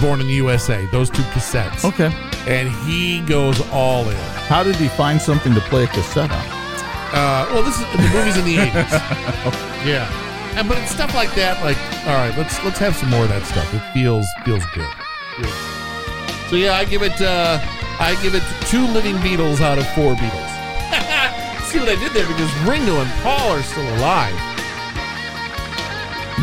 Born 0.01 0.21
in 0.21 0.27
the 0.27 0.33
USA. 0.33 0.85
Those 0.91 1.09
two 1.09 1.23
cassettes. 1.23 1.85
okay. 1.85 2.13
And 2.45 2.69
he 2.85 3.21
goes 3.21 3.61
all 3.71 4.07
in. 4.09 4.15
How 4.47 4.63
did 4.63 4.75
he 4.75 4.89
find 4.89 5.21
something 5.21 5.53
to 5.53 5.61
play 5.61 5.85
a 5.85 5.87
cassette 5.87 6.29
on? 6.29 6.45
Uh, 7.15 7.47
well, 7.53 7.63
this 7.63 7.79
is 7.79 7.85
the 7.91 7.97
movie's 8.13 8.37
in 8.37 8.43
the 8.45 8.57
eighties. 8.57 9.69
yeah, 9.85 10.07
and 10.57 10.67
but 10.67 10.77
it's 10.77 10.91
stuff 10.91 11.13
like 11.13 11.33
that. 11.35 11.61
Like, 11.63 11.77
all 12.07 12.15
right, 12.15 12.35
let's 12.37 12.63
let's 12.63 12.79
have 12.79 12.95
some 12.95 13.09
more 13.09 13.23
of 13.23 13.29
that 13.29 13.43
stuff. 13.45 13.71
It 13.73 13.83
feels 13.93 14.27
feels 14.45 14.65
good. 14.73 14.89
Good. 15.37 15.53
So 16.49 16.55
yeah, 16.55 16.73
I 16.73 16.85
give 16.85 17.01
it 17.01 17.19
uh, 17.21 17.59
I 17.99 18.17
give 18.21 18.35
it 18.35 18.43
two 18.67 18.85
living 18.93 19.15
Beatles 19.17 19.61
out 19.61 19.77
of 19.77 19.87
four 19.93 20.13
Beatles. 20.15 20.53
See 21.69 21.79
what 21.79 21.89
I 21.89 21.95
did 21.95 22.11
there? 22.13 22.27
Because 22.27 22.51
Ringo 22.67 23.01
and 23.01 23.09
Paul 23.21 23.51
are 23.51 23.63
still 23.63 23.87
alive. 23.97 24.35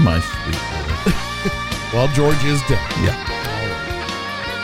My 0.02 0.20
sweet 0.20 0.54
boy. 0.54 1.12
Well, 1.92 2.06
George 2.06 2.44
is 2.44 2.62
dead. 2.68 2.78
Yeah. 3.02 3.30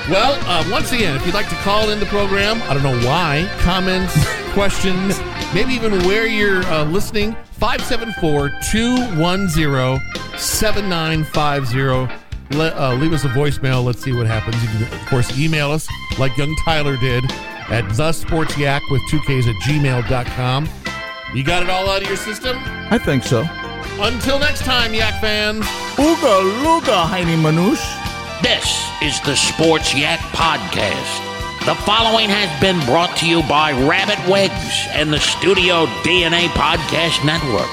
Well, 0.08 0.38
uh, 0.46 0.64
once 0.70 0.92
again, 0.92 1.16
if 1.16 1.26
you'd 1.26 1.34
like 1.34 1.48
to 1.48 1.56
call 1.56 1.90
in 1.90 1.98
the 1.98 2.06
program, 2.06 2.62
I 2.70 2.74
don't 2.74 2.84
know 2.84 3.04
why, 3.04 3.52
comments, 3.58 4.14
questions, 4.52 5.20
maybe 5.52 5.72
even 5.72 5.98
where 6.04 6.28
you're 6.28 6.62
uh, 6.66 6.84
listening, 6.84 7.36
574 7.58 8.50
210 8.70 10.38
7950. 10.38 12.14
uh, 12.60 12.94
Leave 12.94 13.12
us 13.12 13.24
a 13.24 13.28
voicemail. 13.28 13.84
Let's 13.84 14.02
see 14.02 14.12
what 14.12 14.26
happens. 14.26 14.62
You 14.62 14.68
can, 14.68 14.82
of 15.00 15.06
course, 15.06 15.38
email 15.38 15.70
us 15.70 15.88
like 16.18 16.36
young 16.36 16.54
Tyler 16.64 16.96
did 16.98 17.24
at 17.68 17.84
thesportsyak 17.86 18.80
with 18.90 19.02
2ks 19.10 19.48
at 19.48 19.54
gmail.com. 19.62 20.68
You 21.34 21.42
got 21.42 21.62
it 21.62 21.70
all 21.70 21.88
out 21.88 22.02
of 22.02 22.08
your 22.08 22.16
system? 22.16 22.56
I 22.90 22.98
think 22.98 23.24
so. 23.24 23.44
Until 23.98 24.38
next 24.38 24.60
time, 24.64 24.92
Yak 24.94 25.20
fans. 25.20 25.64
Ooga 25.96 26.62
looga, 26.62 27.06
Heini 27.06 27.36
Manouche. 27.36 27.84
This 28.42 28.86
is 29.02 29.18
the 29.22 29.34
Sports 29.34 29.94
Yak 29.94 30.20
Podcast. 30.36 31.25
The 31.66 31.74
following 31.74 32.28
has 32.28 32.60
been 32.60 32.78
brought 32.86 33.16
to 33.16 33.26
you 33.28 33.42
by 33.42 33.72
Rabbit 33.72 34.20
Wigs 34.30 34.86
and 34.90 35.12
the 35.12 35.18
Studio 35.18 35.86
DNA 36.04 36.46
Podcast 36.50 37.24
Network. 37.26 37.66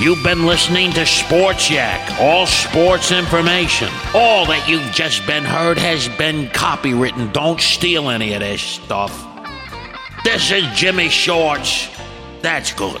You've 0.00 0.24
been 0.24 0.44
listening 0.44 0.90
to 0.94 1.06
Sports 1.06 1.70
Yak, 1.70 2.20
all 2.20 2.48
sports 2.48 3.12
information. 3.12 3.88
All 4.12 4.44
that 4.46 4.68
you've 4.68 4.90
just 4.92 5.24
been 5.24 5.44
heard 5.44 5.78
has 5.78 6.08
been 6.18 6.48
copywritten. 6.48 7.32
Don't 7.32 7.60
steal 7.60 8.10
any 8.10 8.32
of 8.32 8.40
this 8.40 8.60
stuff. 8.60 9.24
This 10.24 10.50
is 10.50 10.66
Jimmy 10.74 11.08
Shorts. 11.08 11.88
That's 12.42 12.72
good. 12.72 13.00